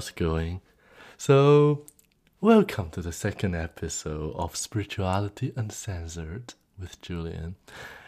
how's 0.00 0.08
it 0.08 0.16
going? 0.16 0.62
So, 1.18 1.84
welcome 2.40 2.88
to 2.92 3.02
the 3.02 3.12
second 3.12 3.54
episode 3.54 4.34
of 4.34 4.56
Spirituality 4.56 5.52
Uncensored 5.56 6.54
with 6.78 7.02
Julian. 7.02 7.56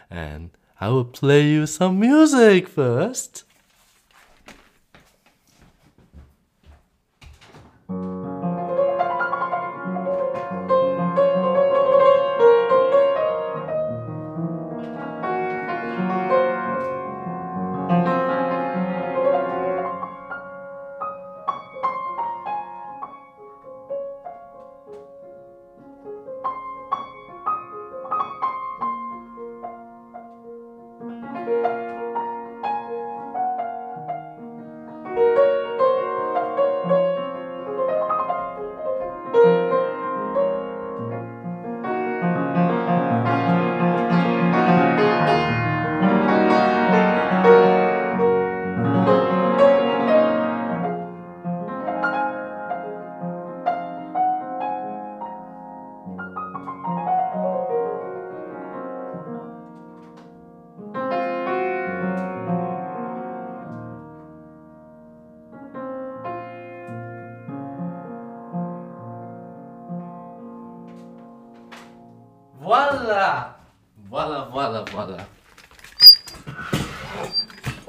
And 0.09 0.49
I 0.81 0.89
will 0.89 1.05
play 1.05 1.47
you 1.49 1.67
some 1.67 1.99
music 1.99 2.67
first. 2.67 3.43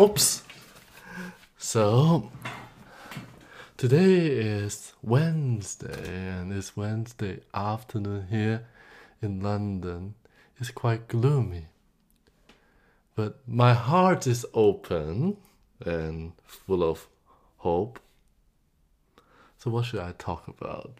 Oops. 0.04 0.42
So, 1.56 2.30
today 3.78 4.26
is 4.26 4.92
Wednesday, 5.00 6.28
and 6.28 6.52
it's 6.52 6.76
Wednesday 6.76 7.40
afternoon 7.54 8.26
here 8.28 8.66
in 9.22 9.40
London. 9.40 10.14
It's 10.58 10.70
quite 10.70 11.08
gloomy. 11.08 11.68
But 13.14 13.38
my 13.48 13.72
heart 13.72 14.26
is 14.26 14.44
open 14.52 15.38
and 15.80 16.32
full 16.44 16.84
of 16.84 17.06
hope. 17.56 17.98
So, 19.56 19.70
what 19.70 19.86
should 19.86 20.00
I 20.00 20.12
talk 20.18 20.46
about? 20.48 20.98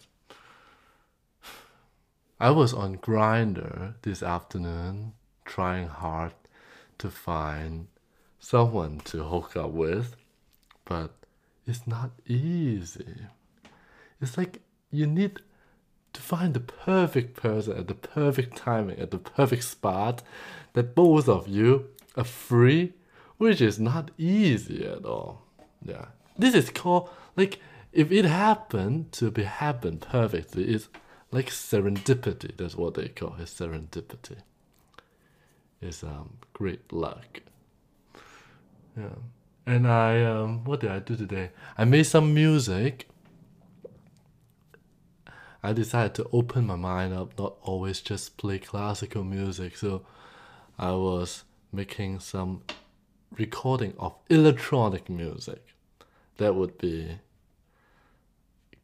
I 2.40 2.50
was 2.52 2.72
on 2.72 2.96
Grindr 2.96 3.96
this 4.00 4.22
afternoon 4.22 5.12
trying 5.44 5.88
hard 5.88 6.32
to 6.96 7.10
find 7.10 7.88
someone 8.44 9.00
to 9.00 9.24
hook 9.24 9.56
up 9.56 9.70
with, 9.70 10.16
but 10.84 11.10
it's 11.66 11.86
not 11.86 12.10
easy. 12.26 13.16
It's 14.20 14.36
like 14.36 14.60
you 14.90 15.06
need 15.06 15.40
to 16.12 16.20
find 16.20 16.52
the 16.52 16.60
perfect 16.60 17.36
person 17.36 17.78
at 17.78 17.88
the 17.88 17.94
perfect 17.94 18.56
timing, 18.56 18.98
at 18.98 19.10
the 19.10 19.18
perfect 19.18 19.64
spot, 19.64 20.22
that 20.74 20.94
both 20.94 21.26
of 21.26 21.48
you 21.48 21.86
are 22.16 22.24
free, 22.24 22.92
which 23.38 23.62
is 23.62 23.80
not 23.80 24.10
easy 24.18 24.86
at 24.86 25.06
all. 25.06 25.42
Yeah. 25.82 26.06
This 26.36 26.54
is 26.54 26.68
called 26.68 27.08
like 27.36 27.60
if 27.92 28.12
it 28.12 28.26
happened 28.26 29.12
to 29.12 29.30
be 29.30 29.44
happen 29.44 29.98
perfectly, 29.98 30.64
it's 30.64 30.88
like 31.30 31.46
serendipity. 31.46 32.54
That's 32.56 32.76
what 32.76 32.94
they 32.94 33.08
call 33.08 33.36
it. 33.38 33.46
Serendipity. 33.46 34.36
It's 35.80 36.04
um 36.04 36.36
great 36.52 36.92
luck. 36.92 37.40
Yeah. 38.96 39.16
And 39.66 39.86
I 39.86 40.24
um 40.24 40.64
what 40.64 40.80
did 40.80 40.90
I 40.90 40.98
do 40.98 41.16
today? 41.16 41.50
I 41.76 41.84
made 41.84 42.04
some 42.04 42.34
music. 42.34 43.08
I 45.62 45.72
decided 45.72 46.14
to 46.16 46.28
open 46.30 46.66
my 46.66 46.76
mind 46.76 47.14
up, 47.14 47.38
not 47.38 47.56
always 47.62 48.00
just 48.02 48.36
play 48.36 48.58
classical 48.58 49.24
music. 49.24 49.76
So 49.76 50.04
I 50.78 50.92
was 50.92 51.44
making 51.72 52.20
some 52.20 52.62
recording 53.38 53.94
of 53.98 54.14
electronic 54.28 55.08
music. 55.08 55.64
That 56.36 56.54
would 56.54 56.76
be 56.78 57.18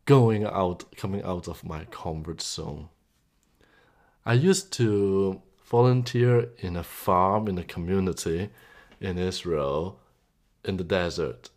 going 0.06 0.44
out, 0.44 0.96
coming 0.96 1.22
out 1.22 1.48
of 1.48 1.64
my 1.64 1.84
comfort 1.84 2.40
zone. 2.40 2.88
I 4.24 4.34
used 4.34 4.72
to 4.74 5.42
volunteer 5.64 6.48
in 6.58 6.76
a 6.76 6.82
farm 6.82 7.46
in 7.46 7.58
a 7.58 7.64
community 7.64 8.50
in 9.00 9.18
Israel 9.18 9.98
in 10.64 10.76
the 10.76 10.84
desert. 10.84 11.50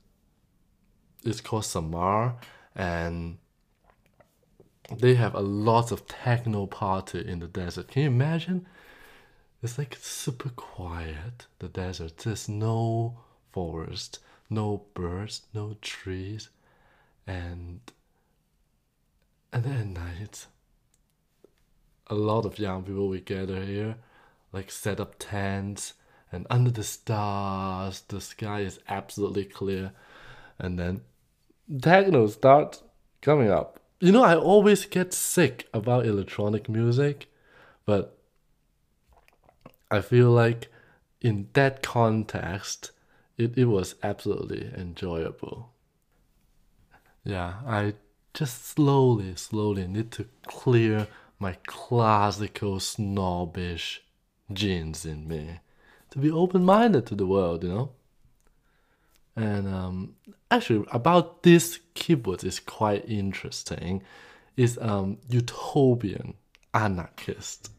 It's 1.23 1.41
called 1.41 1.65
Samar, 1.65 2.35
and 2.75 3.37
they 4.97 5.15
have 5.15 5.35
a 5.35 5.41
lot 5.41 5.91
of 5.91 6.07
techno 6.07 6.65
party 6.65 7.25
in 7.25 7.39
the 7.39 7.47
desert. 7.47 7.89
Can 7.89 8.03
you 8.03 8.07
imagine? 8.07 8.67
It's 9.61 9.77
like 9.77 9.97
super 10.01 10.49
quiet, 10.49 11.47
the 11.59 11.69
desert. 11.69 12.17
There's 12.17 12.49
no 12.49 13.19
forest, 13.51 14.19
no 14.49 14.83
birds, 14.93 15.43
no 15.53 15.77
trees, 15.81 16.49
and 17.25 17.79
and 19.53 19.63
then 19.63 19.77
at 19.77 19.87
night, 19.87 20.47
a 22.07 22.15
lot 22.15 22.45
of 22.45 22.59
young 22.59 22.83
people 22.83 23.07
we 23.07 23.21
gather 23.21 23.61
here, 23.63 23.95
like 24.51 24.71
set 24.71 24.99
up 24.99 25.15
tents, 25.19 25.93
and 26.33 26.47
under 26.49 26.71
the 26.71 26.83
stars, 26.83 28.01
the 28.07 28.19
sky 28.19 28.61
is 28.61 28.79
absolutely 28.89 29.45
clear, 29.45 29.91
and 30.57 30.79
then 30.79 31.01
techno 31.81 32.27
starts 32.27 32.81
coming 33.21 33.51
up. 33.51 33.79
You 33.99 34.11
know, 34.11 34.23
I 34.23 34.35
always 34.35 34.85
get 34.85 35.13
sick 35.13 35.67
about 35.73 36.05
electronic 36.05 36.67
music, 36.67 37.27
but 37.85 38.17
I 39.89 40.01
feel 40.01 40.31
like 40.31 40.69
in 41.21 41.49
that 41.53 41.83
context, 41.83 42.91
it, 43.37 43.57
it 43.57 43.65
was 43.65 43.95
absolutely 44.03 44.71
enjoyable. 44.75 45.71
Yeah, 47.23 47.59
I 47.65 47.93
just 48.33 48.65
slowly, 48.65 49.35
slowly 49.35 49.87
need 49.87 50.11
to 50.13 50.25
clear 50.45 51.07
my 51.39 51.57
classical 51.65 52.79
snobbish 52.79 54.03
genes 54.51 55.05
in 55.05 55.27
me 55.27 55.59
to 56.13 56.19
be 56.19 56.29
open 56.29 56.63
minded 56.63 57.07
to 57.07 57.15
the 57.15 57.25
world, 57.25 57.63
you 57.63 57.69
know? 57.69 57.89
And 59.35 59.67
um, 59.67 60.15
actually, 60.51 60.85
about 60.91 61.41
this 61.41 61.79
kibbutz 61.95 62.43
is 62.43 62.59
quite 62.59 63.09
interesting. 63.09 64.03
Is 64.55 64.77
um, 64.79 65.17
utopian 65.27 66.35
anarchist. 66.71 67.71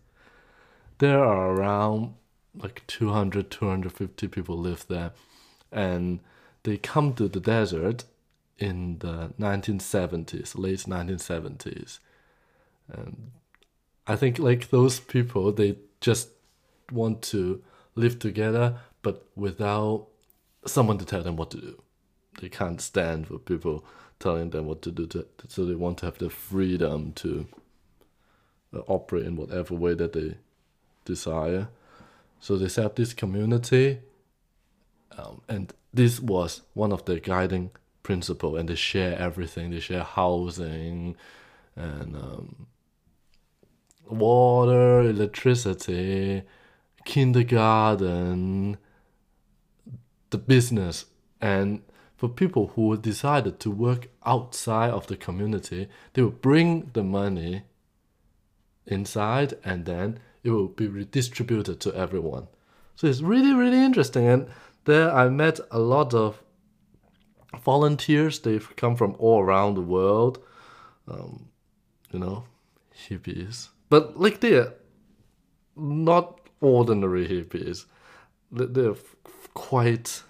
There 0.98 1.22
are 1.24 1.52
around 1.52 2.14
like 2.56 2.82
200, 2.88 3.52
250 3.52 4.26
people 4.26 4.58
live 4.58 4.84
there, 4.88 5.12
and 5.70 6.18
they 6.64 6.76
come 6.76 7.14
to 7.14 7.28
the 7.28 7.38
desert 7.38 8.02
in 8.58 8.98
the 8.98 9.32
1970s, 9.38 10.58
late 10.58 10.80
1970s. 10.80 12.00
And 12.88 13.30
I 14.08 14.16
think 14.16 14.40
like 14.40 14.70
those 14.70 14.98
people, 14.98 15.52
they 15.52 15.76
just 16.00 16.30
want 16.90 17.22
to 17.22 17.62
live 17.94 18.18
together, 18.18 18.76
but 19.02 19.26
without 19.36 20.06
someone 20.66 20.98
to 20.98 21.04
tell 21.04 21.22
them 21.22 21.36
what 21.36 21.50
to 21.50 21.60
do. 21.60 21.82
They 22.40 22.48
can't 22.48 22.80
stand 22.80 23.28
for 23.28 23.38
people 23.38 23.84
telling 24.18 24.50
them 24.50 24.66
what 24.66 24.82
to 24.82 24.90
do, 24.90 25.06
to, 25.08 25.26
so 25.48 25.64
they 25.64 25.74
want 25.74 25.98
to 25.98 26.06
have 26.06 26.18
the 26.18 26.30
freedom 26.30 27.12
to 27.12 27.46
uh, 28.74 28.80
operate 28.86 29.26
in 29.26 29.36
whatever 29.36 29.74
way 29.74 29.94
that 29.94 30.12
they 30.12 30.36
desire. 31.04 31.68
So 32.40 32.56
they 32.56 32.68
set 32.68 32.86
up 32.86 32.96
this 32.96 33.14
community, 33.14 34.00
um, 35.16 35.42
and 35.48 35.72
this 35.92 36.20
was 36.20 36.62
one 36.74 36.92
of 36.92 37.04
their 37.04 37.20
guiding 37.20 37.70
principle 38.04 38.56
and 38.56 38.68
they 38.68 38.76
share 38.76 39.18
everything 39.18 39.70
they 39.70 39.80
share 39.80 40.04
housing 40.04 41.16
and 41.74 42.14
um, 42.14 42.66
water 44.08 45.00
electricity 45.00 46.42
kindergarten 47.04 48.76
the 50.30 50.38
business 50.38 51.06
and 51.40 51.82
for 52.16 52.28
people 52.28 52.68
who 52.68 52.96
decided 52.96 53.60
to 53.60 53.70
work 53.70 54.08
outside 54.24 54.90
of 54.90 55.06
the 55.08 55.16
community, 55.16 55.88
they 56.12 56.22
will 56.22 56.30
bring 56.30 56.90
the 56.94 57.02
money 57.02 57.62
inside 58.86 59.54
and 59.64 59.84
then 59.84 60.18
it 60.42 60.50
will 60.50 60.68
be 60.68 60.86
redistributed 60.86 61.80
to 61.80 61.94
everyone. 61.94 62.46
So 62.96 63.06
it's 63.06 63.20
really, 63.20 63.52
really 63.52 63.82
interesting. 63.82 64.26
And 64.26 64.46
there 64.84 65.12
I 65.12 65.28
met 65.28 65.58
a 65.70 65.78
lot 65.78 66.14
of 66.14 66.42
volunteers. 67.62 68.38
They've 68.38 68.74
come 68.76 68.96
from 68.96 69.16
all 69.18 69.42
around 69.42 69.74
the 69.74 69.82
world, 69.82 70.42
um, 71.08 71.48
you 72.12 72.18
know, 72.18 72.44
hippies. 73.08 73.68
But 73.88 74.18
like 74.18 74.40
they're 74.40 74.74
not 75.76 76.43
ordinary 76.64 77.28
hippies. 77.28 77.86
They're 78.50 78.94
quite 79.52 80.22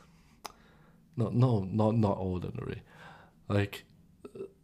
no 1.16 1.30
no 1.30 1.60
not 1.60 1.96
not 1.96 2.18
ordinary. 2.18 2.82
Like 3.48 3.84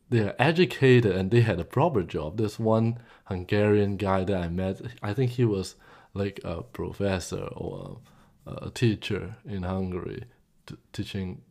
they're 0.08 0.40
educated 0.42 1.14
and 1.14 1.30
they 1.30 1.40
had 1.40 1.60
a 1.60 1.64
proper 1.64 2.02
job. 2.02 2.36
There's 2.36 2.58
one 2.58 2.98
Hungarian 3.24 3.96
guy 3.96 4.24
that 4.24 4.36
I 4.36 4.48
met. 4.48 4.80
I 5.02 5.14
think 5.14 5.32
he 5.32 5.44
was 5.44 5.76
like 6.14 6.40
a 6.44 6.62
professor 6.62 7.44
or 7.52 8.00
a, 8.46 8.66
a 8.66 8.70
teacher 8.70 9.36
in 9.44 9.62
Hungary, 9.62 10.24
t- 10.66 10.76
teaching 10.92 11.42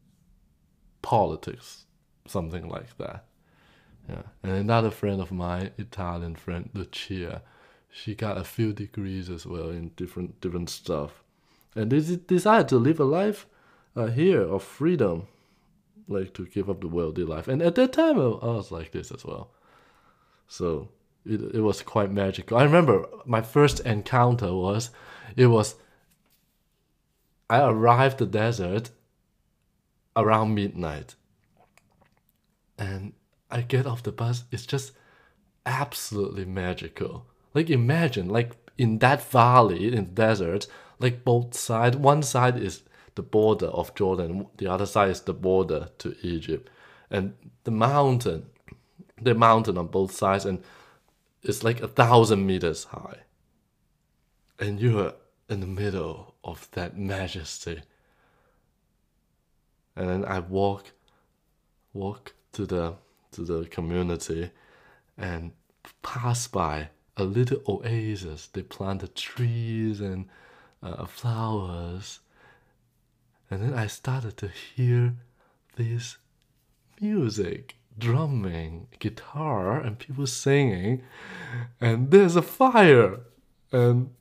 politics, 1.02 1.86
something 2.28 2.68
like 2.68 2.98
that. 2.98 3.26
Yeah, 4.10 4.24
and 4.44 4.52
another 4.52 4.92
friend 4.92 5.22
of 5.22 5.32
mine, 5.32 5.72
Italian 5.78 6.36
friend 6.36 6.70
Lucia, 6.74 7.44
she 7.92 8.16
got 8.16 8.38
a 8.38 8.44
few 8.44 8.74
degrees 8.74 9.30
as 9.30 9.46
well 9.46 9.70
in 9.70 9.90
different 9.96 10.40
different 10.42 10.70
stuff, 10.70 11.24
and 11.76 11.92
they 11.92 12.00
decided 12.16 12.68
to 12.70 12.78
live 12.78 13.00
a 13.00 13.04
life 13.04 13.48
uh, 13.96 14.08
here 14.08 14.42
of 14.42 14.64
freedom, 14.64 15.28
like 16.08 16.34
to 16.34 16.46
give 16.46 16.70
up 16.70 16.82
the 16.82 16.88
worldly 16.88 17.24
life. 17.24 17.48
And 17.48 17.62
at 17.62 17.76
that 17.76 17.94
time, 17.94 18.18
I 18.18 18.22
was 18.22 18.72
like 18.72 18.92
this 18.92 19.12
as 19.12 19.26
well. 19.26 19.52
So 20.48 20.90
it 21.26 21.42
it 21.56 21.62
was 21.62 21.82
quite 21.82 22.12
magical. 22.12 22.58
I 22.58 22.64
remember 22.64 23.06
my 23.26 23.42
first 23.42 23.80
encounter 23.82 24.54
was, 24.54 24.92
it 25.36 25.48
was. 25.48 25.76
I 27.50 27.68
arrived 27.68 28.20
the 28.20 28.28
desert 28.28 28.92
around 30.16 30.54
midnight, 30.54 31.16
and 32.78 33.14
I 33.50 33.62
get 33.62 33.88
off 33.88 34.04
the 34.04 34.12
bus. 34.12 34.44
It's 34.52 34.68
just 34.68 34.92
absolutely 35.66 36.46
magical. 36.46 37.26
Like 37.54 37.70
imagine, 37.70 38.30
like 38.30 38.56
in 38.78 39.00
that 39.00 39.22
valley 39.22 39.88
in 39.88 40.06
the 40.06 40.12
desert, 40.12 40.68
like 41.00 41.24
both 41.24 41.56
sides. 41.56 41.98
One 41.98 42.24
side 42.24 42.58
is 42.58 42.84
the 43.16 43.22
border 43.22 43.68
of 43.68 43.94
Jordan, 43.96 44.48
the 44.58 44.68
other 44.68 44.86
side 44.86 45.10
is 45.10 45.22
the 45.22 45.34
border 45.34 45.90
to 45.98 46.16
Egypt, 46.22 46.70
and 47.10 47.34
the 47.64 47.72
mountain, 47.72 48.46
the 49.22 49.36
mountain 49.36 49.78
on 49.78 49.88
both 49.88 50.12
sides, 50.14 50.46
and 50.46 50.64
it's 51.44 51.64
like 51.64 51.82
a 51.82 51.88
thousand 51.88 52.46
meters 52.46 52.86
high. 52.86 53.20
And 54.58 54.80
you're 54.80 55.14
in 55.50 55.62
the 55.62 55.68
middle 55.68 56.36
of 56.44 56.70
that 56.72 56.98
majesty. 56.98 57.82
And 59.96 60.08
then 60.08 60.26
I 60.26 60.40
walk, 60.40 60.92
walk 61.94 62.34
to 62.54 62.66
the 62.66 62.96
to 63.32 63.42
the 63.42 63.66
community, 63.66 64.52
and 65.18 65.52
pass 66.02 66.48
by 66.48 66.90
a 67.20 67.24
little 67.24 67.62
oasis. 67.68 68.48
They 68.48 68.64
planted 68.64 69.16
trees 69.16 70.00
and 70.00 70.28
uh, 70.82 71.06
flowers. 71.06 72.20
And 73.52 73.62
then 73.62 73.74
I 73.74 73.88
started 73.88 74.38
to 74.38 74.48
hear 74.48 75.16
this 75.76 76.18
music, 77.02 77.76
drumming, 77.98 78.88
guitar, 79.00 79.80
and 79.80 80.00
people 80.00 80.28
singing. 80.28 81.04
And 81.82 82.12
there's 82.12 82.36
a 82.36 82.42
fire. 82.42 83.20
And 83.72 84.12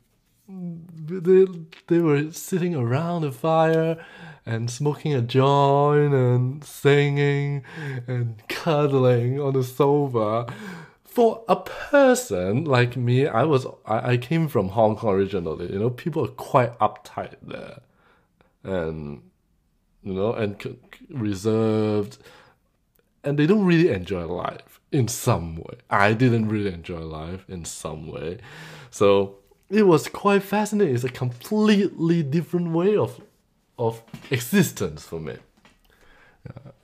they, 0.48 1.46
they 1.88 1.98
were 2.00 2.32
sitting 2.32 2.74
around 2.74 3.22
the 3.22 3.32
fire 3.32 4.04
and 4.46 4.70
smoking 4.70 5.12
a 5.14 5.20
joint 5.20 6.14
and 6.14 6.64
singing 6.64 7.62
and 8.06 8.42
cuddling 8.48 9.38
on 9.38 9.52
the 9.52 9.62
sofa 9.62 10.50
for 11.19 11.43
a 11.49 11.56
person 11.56 12.65
like 12.65 12.97
me, 12.97 13.26
I 13.26 13.43
was 13.43 13.67
I, 13.85 14.12
I 14.12 14.17
came 14.19 14.47
from 14.47 14.69
Hong 14.69 14.94
Kong 14.94 15.17
originally. 15.17 15.73
You 15.73 15.81
know, 15.81 15.91
people 15.91 16.25
are 16.25 16.29
quite 16.29 16.79
uptight 16.79 17.35
there, 17.43 17.81
and 18.62 19.23
you 20.05 20.12
know, 20.12 20.32
and 20.32 20.62
c- 20.62 20.79
reserved, 21.11 22.19
and 23.25 23.37
they 23.37 23.47
don't 23.49 23.65
really 23.65 23.88
enjoy 23.88 24.26
life 24.26 24.79
in 24.93 25.09
some 25.09 25.56
way. 25.56 25.79
I 25.91 26.12
didn't 26.12 26.50
really 26.50 26.73
enjoy 26.73 27.00
life 27.00 27.44
in 27.49 27.65
some 27.65 28.06
way, 28.06 28.38
so 28.93 29.38
it 29.69 29.88
was 29.88 30.06
quite 30.06 30.44
fascinating. 30.44 30.94
It's 30.94 31.03
a 31.03 31.09
completely 31.09 32.23
different 32.23 32.69
way 32.69 32.97
of 32.97 33.20
of 33.76 34.05
existence 34.31 35.05
for 35.05 35.19
me, 35.19 35.38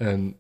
and 0.00 0.34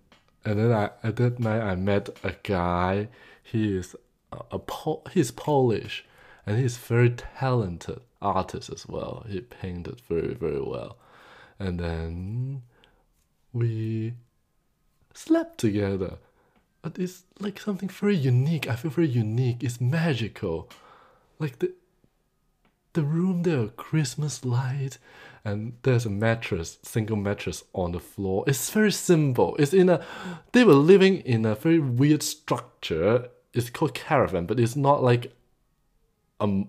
and 0.44 0.58
then 0.58 0.72
I 0.72 0.90
at 1.04 1.14
that 1.14 1.38
night 1.38 1.60
I 1.60 1.76
met 1.76 2.08
a 2.24 2.34
guy 2.42 3.06
he 3.44 3.76
is 3.76 3.94
a, 4.32 4.38
a 4.50 5.10
he's 5.12 5.30
Polish, 5.30 6.04
and 6.44 6.58
he's 6.58 6.76
very 6.76 7.10
talented 7.10 8.00
artist 8.20 8.70
as 8.70 8.88
well. 8.88 9.24
He 9.28 9.40
painted 9.40 10.00
very 10.08 10.34
very 10.34 10.60
well, 10.60 10.96
and 11.60 11.78
then 11.78 12.62
we 13.52 14.14
slept 15.12 15.58
together. 15.58 16.18
But 16.82 16.98
it's 16.98 17.22
like 17.38 17.60
something 17.60 17.88
very 17.88 18.16
unique. 18.16 18.68
I 18.68 18.76
feel 18.76 18.90
very 18.90 19.08
unique. 19.08 19.62
It's 19.64 19.80
magical, 19.80 20.68
like 21.38 21.60
the 21.60 21.72
the 22.94 23.02
room 23.02 23.42
there, 23.42 23.60
are 23.60 23.68
Christmas 23.68 24.44
light, 24.44 24.98
and 25.44 25.74
there's 25.82 26.06
a 26.06 26.10
mattress, 26.10 26.78
single 26.82 27.16
mattress 27.16 27.64
on 27.74 27.92
the 27.92 28.00
floor. 28.00 28.44
It's 28.46 28.70
very 28.70 28.92
simple. 28.92 29.56
It's 29.56 29.74
in 29.74 29.88
a, 29.90 30.04
they 30.52 30.64
were 30.64 30.74
living 30.74 31.18
in 31.18 31.44
a 31.44 31.54
very 31.54 31.78
weird 31.78 32.22
structure. 32.22 33.28
It's 33.54 33.70
called 33.70 33.94
caravan, 33.94 34.46
but 34.46 34.60
it's 34.60 34.76
not 34.76 35.02
like 35.02 35.32
a 36.40 36.64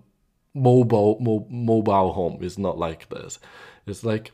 mobile 0.54 1.18
mo- 1.20 1.46
mobile 1.50 2.12
home. 2.12 2.38
It's 2.40 2.58
not 2.58 2.78
like 2.78 3.08
this. 3.08 3.38
It's 3.86 4.04
like 4.04 4.32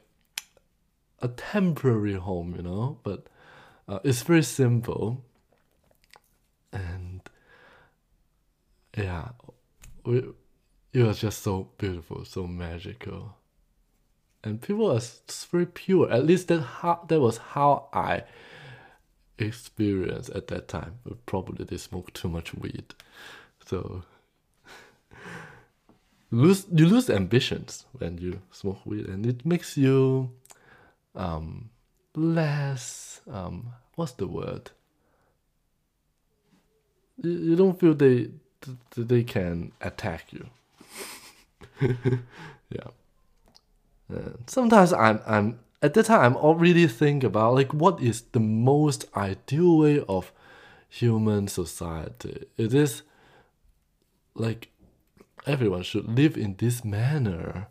a 1.20 1.28
temporary 1.28 2.14
home, 2.14 2.54
you 2.56 2.62
know. 2.62 2.98
But 3.02 3.26
uh, 3.88 3.98
it's 4.04 4.22
very 4.22 4.42
simple, 4.42 5.24
and 6.72 7.20
yeah, 8.96 9.30
we, 10.04 10.18
it 10.92 11.02
was 11.02 11.18
just 11.20 11.42
so 11.42 11.70
beautiful, 11.78 12.24
so 12.24 12.46
magical 12.46 13.36
and 14.44 14.60
people 14.60 14.90
are 14.90 15.00
very 15.50 15.66
pure. 15.66 16.10
At 16.10 16.26
least 16.26 16.48
that 16.48 16.60
how 16.60 17.04
that 17.08 17.20
was 17.20 17.38
how 17.38 17.88
I 17.92 18.24
experienced 19.46 20.30
at 20.30 20.48
that 20.48 20.68
time. 20.68 20.98
But 21.04 21.24
probably 21.26 21.64
they 21.64 21.76
smoked 21.78 22.14
too 22.14 22.28
much 22.28 22.54
weed, 22.54 22.94
so 23.66 24.02
lose 26.30 26.66
you 26.72 26.86
lose 26.86 27.10
ambitions 27.10 27.86
when 27.92 28.18
you 28.18 28.40
smoke 28.50 28.84
weed, 28.86 29.06
and 29.06 29.26
it 29.26 29.46
makes 29.46 29.76
you 29.76 30.30
um 31.14 31.70
less 32.14 33.20
um 33.30 33.72
what's 33.96 34.12
the 34.12 34.26
word? 34.26 34.70
You, 37.22 37.30
you 37.30 37.56
don't 37.56 37.78
feel 37.78 37.94
they 37.94 38.30
they 38.96 39.24
can 39.24 39.72
attack 39.80 40.32
you. 40.32 40.48
yeah. 42.70 42.88
Sometimes 44.46 44.92
I'm 44.92 45.20
I'm 45.26 45.58
at 45.82 45.94
that 45.94 46.06
time 46.06 46.20
I'm 46.22 46.36
already 46.36 46.86
think 46.86 47.24
about 47.24 47.54
like 47.54 47.74
what 47.74 48.00
is 48.00 48.22
the 48.32 48.40
most 48.40 49.04
ideal 49.16 49.78
way 49.78 50.00
of 50.08 50.32
human 50.88 51.48
society. 51.48 52.44
It 52.56 52.72
is 52.72 53.02
like 54.34 54.68
everyone 55.46 55.82
should 55.82 56.08
live 56.08 56.36
in 56.36 56.56
this 56.56 56.84
manner. 56.84 57.68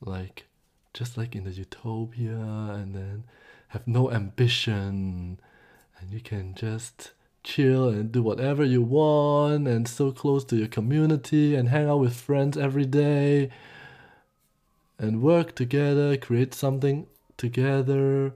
Like 0.00 0.44
just 0.92 1.16
like 1.16 1.34
in 1.34 1.44
the 1.44 1.50
utopia 1.50 2.36
and 2.36 2.94
then 2.94 3.24
have 3.68 3.86
no 3.86 4.10
ambition 4.10 5.40
and 5.98 6.10
you 6.10 6.20
can 6.20 6.54
just 6.54 7.12
chill 7.44 7.88
and 7.88 8.10
do 8.10 8.22
whatever 8.22 8.64
you 8.64 8.82
want 8.82 9.68
and 9.68 9.86
so 9.86 10.10
close 10.10 10.44
to 10.44 10.56
your 10.56 10.66
community 10.66 11.54
and 11.54 11.68
hang 11.68 11.88
out 11.88 12.00
with 12.00 12.14
friends 12.14 12.56
every 12.56 12.84
day 12.84 13.50
and 14.98 15.22
work 15.22 15.54
together, 15.54 16.16
create 16.16 16.54
something 16.54 17.06
together? 17.36 18.32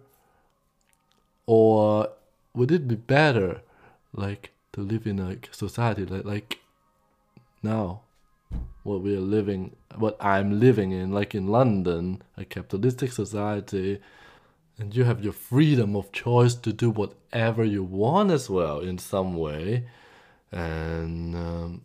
Or 1.46 2.10
would 2.54 2.70
it 2.70 2.86
be 2.86 2.96
better, 2.96 3.62
like, 4.12 4.50
to 4.72 4.80
live 4.80 5.06
in 5.06 5.18
a 5.18 5.36
society 5.50 6.04
like, 6.04 6.24
like 6.24 6.58
now, 7.62 8.02
what 8.82 9.02
we 9.02 9.16
are 9.16 9.20
living, 9.20 9.76
what 9.96 10.16
I'm 10.20 10.60
living 10.60 10.92
in, 10.92 11.12
like 11.12 11.34
in 11.34 11.46
London, 11.46 12.22
a 12.36 12.44
capitalistic 12.44 13.12
society, 13.12 14.00
and 14.78 14.96
you 14.96 15.04
have 15.04 15.22
your 15.22 15.34
freedom 15.34 15.94
of 15.94 16.10
choice 16.12 16.54
to 16.54 16.72
do 16.72 16.90
whatever 16.90 17.64
you 17.64 17.84
want 17.84 18.30
as 18.30 18.48
well 18.48 18.80
in 18.80 18.96
some 18.98 19.36
way 19.36 19.86
and 20.52 21.36
um, 21.36 21.82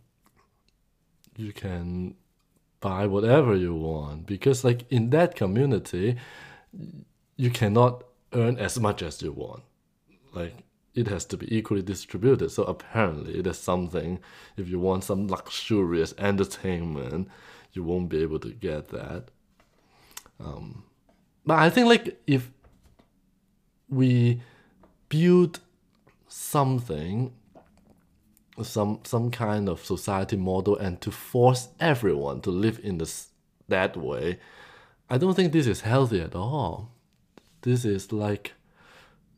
you 1.36 1.54
can 1.54 2.16
buy 2.86 3.08
whatever 3.08 3.56
you 3.56 3.74
want 3.74 4.28
because 4.28 4.64
like 4.64 4.82
in 4.92 5.10
that 5.10 5.36
community 5.36 6.16
you 7.36 7.50
cannot 7.50 8.04
earn 8.34 8.56
as 8.58 8.80
much 8.80 9.02
as 9.02 9.22
you 9.24 9.32
want. 9.32 9.64
Like 10.34 10.56
it 10.94 11.08
has 11.08 11.26
to 11.26 11.38
be 11.38 11.48
equally 11.58 11.82
distributed. 11.82 12.50
So 12.52 12.64
apparently 12.64 13.34
is 13.40 13.58
something 13.58 14.20
if 14.56 14.70
you 14.70 14.80
want 14.80 15.04
some 15.04 15.28
luxurious 15.28 16.14
entertainment 16.18 17.28
you 17.74 17.84
won't 17.84 18.10
be 18.10 18.22
able 18.22 18.40
to 18.40 18.52
get 18.52 18.90
that. 18.90 19.24
Um, 20.40 20.84
but 21.46 21.58
i 21.60 21.70
think 21.70 21.88
like 21.88 22.20
if 22.28 22.52
we 23.88 24.42
build 25.10 25.60
something 26.28 27.32
some 28.64 29.00
some 29.04 29.32
kind 29.32 29.68
of 29.68 29.84
society 29.84 30.38
model 30.38 30.78
and 30.78 31.02
to 31.02 31.12
force 31.12 31.70
everyone 31.80 32.42
to 32.42 32.50
live 32.50 32.80
in 32.84 32.98
this 32.98 33.28
that 33.68 33.98
way 33.98 34.40
i 35.10 35.18
don't 35.18 35.36
think 35.36 35.52
this 35.52 35.68
is 35.68 35.82
healthy 35.82 36.22
at 36.22 36.36
all. 36.36 36.92
This 37.62 37.84
is 37.84 38.12
like 38.12 38.54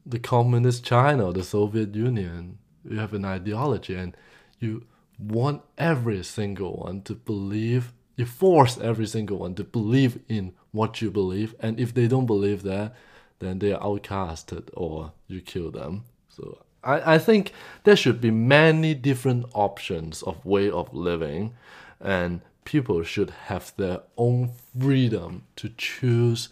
the 0.05 0.19
communist 0.19 0.83
china 0.83 1.27
or 1.27 1.33
the 1.33 1.43
soviet 1.43 1.95
union. 1.95 2.57
You 2.83 2.99
have 2.99 3.13
an 3.13 3.23
ideology 3.23 3.95
and 3.95 4.15
you 4.59 4.85
want 5.17 5.61
every 5.77 6.23
single 6.23 6.77
one 6.77 7.01
to 7.03 7.15
believe 7.15 7.93
you 8.17 8.25
force 8.25 8.77
every 8.79 9.07
single 9.07 9.37
one 9.37 9.55
to 9.55 9.63
believe 9.63 10.19
in 10.27 10.53
what 10.71 11.01
you 11.01 11.09
believe 11.09 11.55
and 11.59 11.79
if 11.79 11.93
they 11.93 12.07
don't 12.07 12.25
believe 12.25 12.63
that 12.63 12.93
then 13.39 13.59
they 13.59 13.71
are 13.71 13.81
outcasted 13.81 14.69
or 14.73 15.13
you 15.27 15.39
kill 15.39 15.71
them. 15.71 16.03
So 16.27 16.59
I, 16.87 17.15
I 17.15 17.17
think 17.19 17.51
there 17.83 17.97
should 17.97 18.21
be 18.21 18.31
many 18.31 18.95
different 18.95 19.45
options 19.53 20.23
of 20.23 20.43
way 20.45 20.71
of 20.71 20.93
living 20.93 21.53
and 21.99 22.41
people 22.63 23.03
should 23.03 23.29
have 23.47 23.73
their 23.77 24.01
own 24.17 24.51
freedom 24.79 25.43
to 25.57 25.69
choose 25.77 26.49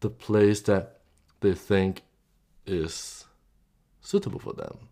the 0.00 0.10
place 0.10 0.60
that 0.62 1.00
they 1.40 1.54
think 1.54 2.02
is 2.66 3.24
suitable 4.00 4.38
for 4.38 4.52
them 4.52 4.88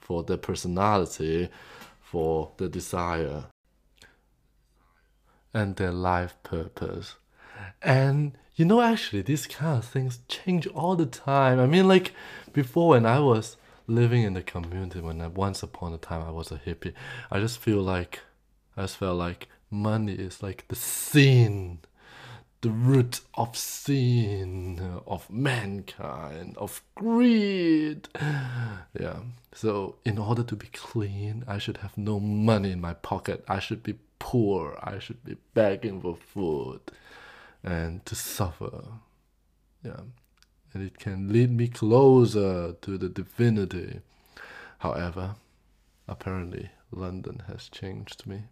for 0.00 0.22
their 0.22 0.36
personality 0.36 1.48
for 2.00 2.52
their 2.58 2.68
desire 2.68 3.44
and 5.52 5.76
their 5.76 5.92
life 5.92 6.34
purpose. 6.42 7.16
And 7.82 8.36
you 8.54 8.64
know 8.64 8.80
actually 8.80 9.22
these 9.22 9.46
kind 9.46 9.78
of 9.78 9.84
things 9.84 10.20
change 10.28 10.66
all 10.68 10.96
the 10.96 11.06
time. 11.06 11.58
I 11.60 11.66
mean 11.66 11.88
like 11.88 12.12
before 12.52 12.90
when 12.90 13.04
i 13.04 13.18
was 13.18 13.56
living 13.86 14.22
in 14.22 14.34
the 14.34 14.42
community 14.42 15.00
when 15.00 15.20
I, 15.20 15.28
once 15.28 15.62
upon 15.62 15.92
a 15.92 15.98
time 15.98 16.22
I 16.22 16.30
was 16.30 16.50
a 16.50 16.58
hippie. 16.58 16.92
I 17.30 17.40
just 17.40 17.58
feel 17.58 17.82
like 17.82 18.20
I 18.76 18.82
just 18.82 18.96
felt 18.96 19.18
like 19.18 19.48
money 19.70 20.14
is 20.14 20.42
like 20.42 20.68
the 20.68 20.76
sin, 20.76 21.80
the 22.60 22.70
root 22.70 23.20
of 23.34 23.56
sin 23.56 25.00
of 25.06 25.30
mankind, 25.30 26.56
of 26.58 26.82
greed. 26.94 28.08
Yeah. 28.98 29.20
So 29.52 29.96
in 30.04 30.18
order 30.18 30.42
to 30.42 30.56
be 30.56 30.68
clean, 30.68 31.44
I 31.46 31.58
should 31.58 31.78
have 31.78 31.96
no 31.98 32.18
money 32.18 32.72
in 32.72 32.80
my 32.80 32.94
pocket. 32.94 33.44
I 33.48 33.58
should 33.58 33.82
be 33.82 33.98
poor. 34.18 34.78
I 34.82 34.98
should 34.98 35.22
be 35.22 35.36
begging 35.54 36.00
for 36.00 36.16
food 36.16 36.80
and 37.62 38.04
to 38.06 38.14
suffer. 38.14 38.84
Yeah 39.82 40.00
and 40.76 40.84
it 40.86 40.98
can 40.98 41.32
lead 41.32 41.50
me 41.50 41.68
closer 41.68 42.74
to 42.82 42.98
the 42.98 43.08
divinity. 43.08 44.00
However, 44.80 45.36
apparently 46.06 46.68
London 46.90 47.44
has 47.46 47.70
changed 47.70 48.26
me. 48.26 48.42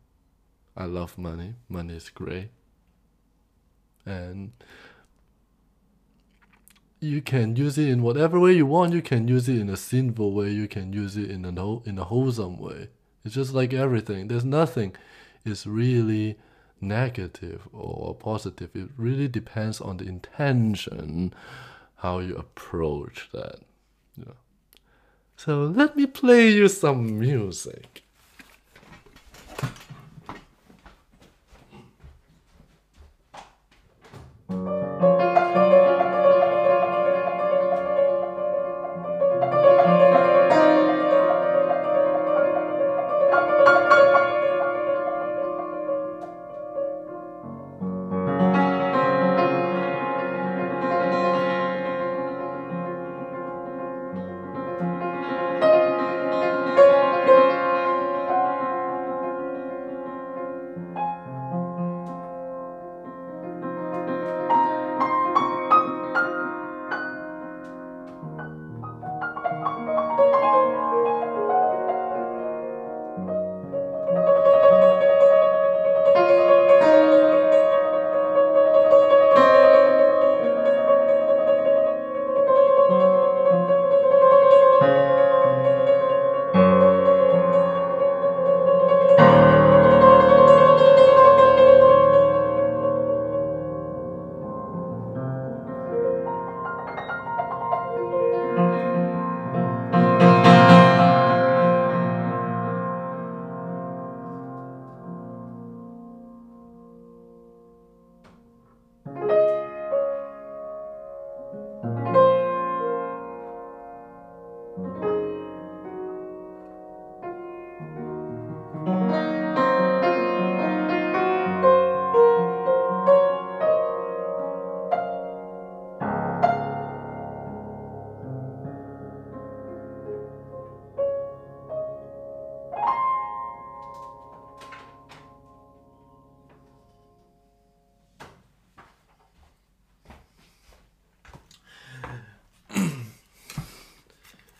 I 0.74 0.86
love 0.86 1.18
money. 1.18 1.56
Money 1.68 1.96
is 1.96 2.08
great. 2.08 2.48
And 4.06 4.52
you 6.98 7.20
can 7.20 7.56
use 7.56 7.76
it 7.76 7.88
in 7.88 8.02
whatever 8.02 8.40
way 8.40 8.54
you 8.54 8.64
want. 8.64 8.94
You 8.94 9.02
can 9.02 9.28
use 9.28 9.46
it 9.46 9.58
in 9.58 9.68
a 9.68 9.76
sinful 9.76 10.32
way. 10.32 10.48
You 10.48 10.66
can 10.66 10.94
use 10.94 11.18
it 11.18 11.30
in 11.30 11.44
a 11.44 11.52
no, 11.52 11.82
in 11.84 11.98
a 11.98 12.04
wholesome 12.04 12.56
way. 12.56 12.88
It's 13.22 13.34
just 13.34 13.52
like 13.52 13.74
everything. 13.74 14.28
There's 14.28 14.46
nothing 14.46 14.96
is 15.44 15.66
really 15.66 16.38
negative 16.80 17.68
or 17.70 18.14
positive. 18.14 18.70
It 18.74 18.88
really 18.96 19.28
depends 19.28 19.78
on 19.78 19.98
the 19.98 20.06
intention 20.06 21.34
how 22.04 22.18
you 22.18 22.36
approach 22.36 23.30
that. 23.32 23.60
Yeah. 24.14 24.36
So 25.36 25.64
let 25.64 25.96
me 25.96 26.04
play 26.04 26.50
you 26.50 26.68
some 26.68 27.18
music. 27.18 28.02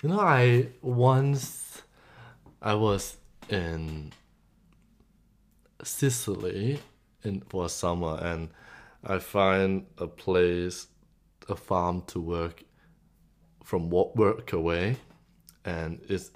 You 0.04 0.11
know, 0.11 0.20
I 0.20 0.68
once 0.82 1.80
I 2.61 2.75
was 2.75 3.16
in 3.49 4.12
Sicily 5.82 6.78
in 7.23 7.40
for 7.49 7.70
summer, 7.70 8.18
and 8.20 8.50
I 9.02 9.18
find 9.18 9.87
a 9.96 10.06
place, 10.06 10.88
a 11.49 11.56
farm 11.56 12.02
to 12.08 12.20
work 12.20 12.64
from 13.64 13.88
work 13.88 14.52
away, 14.52 14.96
and 15.64 16.02
it's 16.06 16.30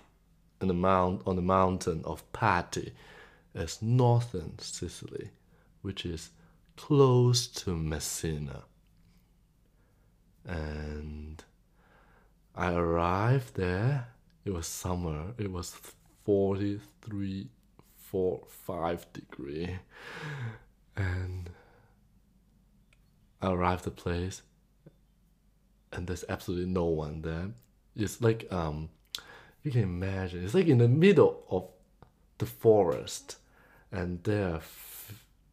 in 0.62 0.68
the 0.68 0.72
mount 0.72 1.20
on 1.26 1.36
the 1.36 1.42
mountain 1.42 2.00
of 2.06 2.24
Patti, 2.32 2.94
it's 3.54 3.82
northern 3.82 4.58
Sicily, 4.60 5.28
which 5.82 6.06
is 6.06 6.30
close 6.76 7.46
to 7.48 7.76
Messina. 7.76 8.62
and 10.46 11.44
I 12.58 12.72
arrived 12.72 13.54
there. 13.54 14.08
It 14.44 14.52
was 14.52 14.66
summer. 14.66 15.32
It 15.38 15.52
was 15.52 15.76
43, 16.24 17.48
4, 17.96 18.40
5 18.48 19.12
degree. 19.12 19.78
And 20.96 21.50
I 23.40 23.52
arrived 23.52 23.84
the 23.84 23.92
place 23.92 24.42
and 25.92 26.08
there's 26.08 26.24
absolutely 26.28 26.66
no 26.66 26.86
one 26.86 27.22
there. 27.22 27.50
It's 27.94 28.20
like 28.20 28.52
um 28.52 28.90
you 29.62 29.70
can 29.70 29.82
imagine 29.82 30.44
it's 30.44 30.54
like 30.54 30.66
in 30.66 30.78
the 30.78 30.88
middle 30.88 31.44
of 31.50 31.68
the 32.38 32.46
forest 32.46 33.36
and 33.92 34.22
there 34.24 34.60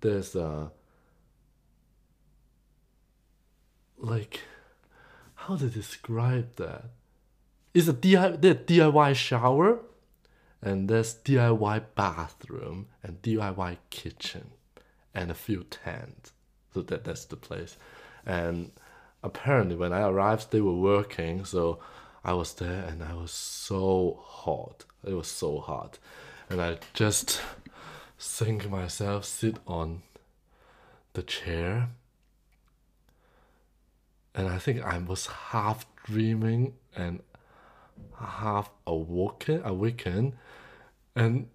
there's 0.02 0.36
a 0.36 0.72
like 3.98 4.40
how 5.48 5.56
to 5.56 5.70
describe 5.70 6.56
that? 6.56 6.86
It's 7.74 7.88
a 7.88 7.94
DIY, 7.94 8.66
DIY 8.66 9.16
shower 9.16 9.80
and 10.62 10.90
there's 10.90 11.16
DIY 11.24 11.84
bathroom 11.94 12.88
and 13.04 13.22
DIY 13.22 13.78
kitchen 13.92 14.52
and 15.14 15.30
a 15.30 15.36
few 15.36 15.64
tents. 15.64 16.32
So 16.74 16.82
that 16.82 17.04
that's 17.04 17.26
the 17.26 17.36
place. 17.36 17.78
And 18.26 18.72
apparently 19.22 19.76
when 19.76 19.94
I 19.94 20.02
arrived 20.02 20.52
they 20.52 20.62
were 20.62 20.76
working 20.76 21.46
so 21.46 21.80
I 22.24 22.34
was 22.34 22.54
there 22.56 22.84
and 22.84 23.04
I 23.04 23.14
was 23.14 23.32
so 23.32 24.24
hot. 24.24 24.86
It 25.06 25.14
was 25.14 25.28
so 25.28 25.60
hot. 25.60 26.00
And 26.50 26.60
I 26.60 26.80
just 26.96 27.40
sink 28.18 28.68
myself 28.68 29.26
sit 29.26 29.58
on 29.68 30.02
the 31.14 31.22
chair 31.22 31.90
and 34.36 34.50
I 34.50 34.58
think 34.58 34.84
I 34.84 34.98
was 34.98 35.28
half 35.28 35.86
dreaming 36.04 36.74
and 36.96 37.22
half 38.20 38.70
awoken 38.86 39.62
awakened. 39.64 40.34
And 41.16 41.48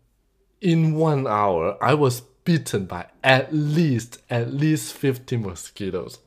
in 0.61 0.95
one 0.95 1.27
hour 1.27 1.77
I 1.83 1.95
was 1.95 2.23
bitten 2.45 2.87
by 2.87 3.07
at 3.23 3.53
least 3.55 4.23
at 4.31 4.53
least 4.53 4.95
50 4.95 5.37
mosquitoes. 5.37 6.19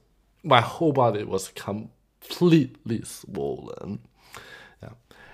My 0.43 0.61
whole 0.61 0.93
body 0.93 1.23
was 1.23 1.49
completely 1.49 3.01
swollen. 3.03 3.99
Yeah. 4.81 4.89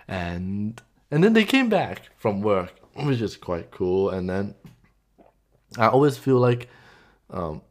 And 0.07 0.81
and 1.11 1.23
then 1.23 1.33
they 1.33 1.43
came 1.43 1.69
back 1.69 2.09
from 2.17 2.41
work 2.41 2.79
which 2.95 3.21
is 3.21 3.35
quite 3.35 3.71
cool. 3.71 4.09
And 4.09 4.29
then 4.29 4.55
I 5.77 5.87
always 5.87 6.17
feel 6.17 6.37
like 6.37 6.69
um, 7.29 7.61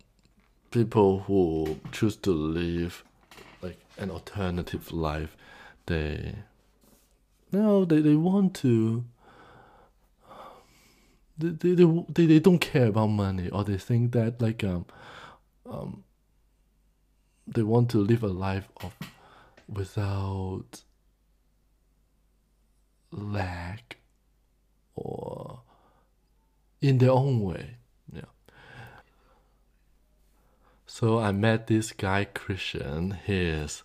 people 0.71 1.21
who 1.21 1.79
choose 1.93 2.17
to 2.17 2.31
like 2.31 3.05
an 3.99 4.11
alternative 4.11 4.93
life 4.93 5.37
they 5.87 6.35
no 7.53 7.85
they, 7.85 8.01
they 8.01 8.15
want 8.15 8.55
to 8.55 9.05
they, 11.39 11.51
they, 11.51 11.85
they, 12.09 12.27
they, 12.27 12.39
don't 12.41 12.59
care 12.59 12.87
about 12.87 13.07
money 13.07 13.49
or 13.51 13.65
they 13.65 13.79
think 13.79 14.13
that 14.13 14.41
like 14.43 14.65
um 14.65 14.87
um 15.71 16.03
they 17.47 17.63
want 17.63 17.91
to 17.91 17.99
live 17.99 18.23
a 18.23 18.29
life 18.29 18.69
of 18.83 18.93
without 19.69 20.83
lack 23.11 23.97
or 24.95 25.61
in 26.81 26.99
their 26.99 27.11
own 27.11 27.41
way 27.41 27.77
yeah. 28.13 28.23
So 30.87 31.19
i 31.19 31.33
met 31.33 31.67
this 31.67 31.93
guy 31.93 32.25
christian. 32.25 33.13
His 33.13 33.83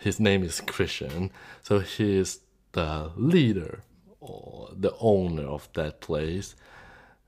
his 0.00 0.18
name 0.18 0.42
is 0.42 0.60
christian 0.60 1.30
so 1.62 1.78
he 1.78 2.18
is 2.18 2.40
the 2.72 3.10
leader 3.16 3.82
or 4.20 4.70
the 4.76 4.94
owner 5.00 5.44
of 5.44 5.68
that 5.74 6.00
place. 6.00 6.54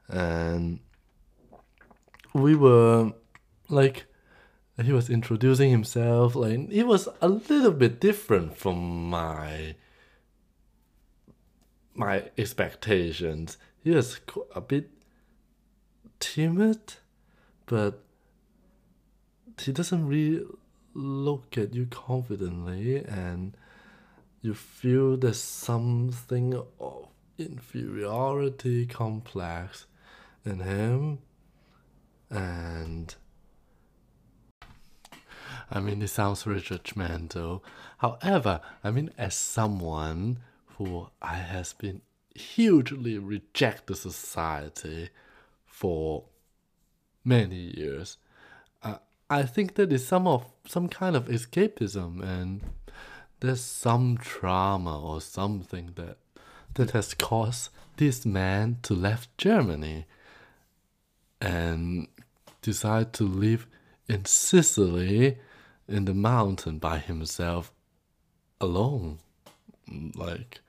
And 0.08 0.80
we 2.34 2.54
were 2.54 3.12
like 3.68 4.06
he 4.82 4.92
was 4.92 5.10
introducing 5.10 5.70
himself 5.70 6.36
like 6.36 6.70
it 6.70 6.84
was 6.84 7.08
a 7.20 7.28
little 7.28 7.72
bit 7.72 8.00
different 8.00 8.56
from 8.56 9.10
my 9.10 9.74
my 11.94 12.30
expectations. 12.36 13.58
He 13.82 13.90
was 13.90 14.20
a 14.54 14.60
bit 14.60 14.90
timid 16.20 16.80
but 17.66 18.02
he 19.60 19.72
doesn't 19.72 20.06
really 20.06 20.44
look 20.98 21.56
at 21.56 21.74
you 21.74 21.86
confidently 21.86 23.04
and 23.04 23.56
you 24.42 24.54
feel 24.54 25.16
there's 25.16 25.40
something 25.40 26.60
of 26.80 27.08
inferiority 27.38 28.84
complex 28.86 29.86
in 30.44 30.60
him 30.60 31.18
and 32.30 33.14
I 35.70 35.80
mean, 35.80 36.00
it 36.00 36.08
sounds 36.08 36.44
very 36.44 36.60
judgmental. 36.60 37.60
However, 37.98 38.60
I 38.82 38.90
mean, 38.90 39.10
as 39.18 39.34
someone 39.34 40.38
who 40.76 41.08
I 41.20 41.34
has 41.34 41.74
been 41.74 42.00
hugely 42.34 43.18
rejected 43.18 43.96
society 43.96 45.10
for 45.66 46.24
many 47.22 47.76
years, 47.76 48.16
I 49.30 49.42
think 49.42 49.74
that 49.74 49.92
is 49.92 50.06
some 50.06 50.26
of 50.26 50.46
some 50.66 50.88
kind 50.88 51.14
of 51.14 51.26
escapism, 51.28 52.22
and 52.22 52.62
there's 53.40 53.60
some 53.60 54.16
trauma 54.18 55.00
or 55.00 55.20
something 55.20 55.92
that 55.96 56.16
that 56.74 56.92
has 56.92 57.14
caused 57.14 57.70
this 57.96 58.24
man 58.24 58.78
to 58.82 58.94
left 58.94 59.36
Germany 59.36 60.06
and 61.40 62.08
decide 62.62 63.12
to 63.14 63.24
live 63.24 63.66
in 64.08 64.24
Sicily 64.24 65.38
in 65.86 66.04
the 66.04 66.14
mountain 66.14 66.78
by 66.78 66.98
himself 66.98 67.72
alone. 68.60 69.18
Like, 70.14 70.60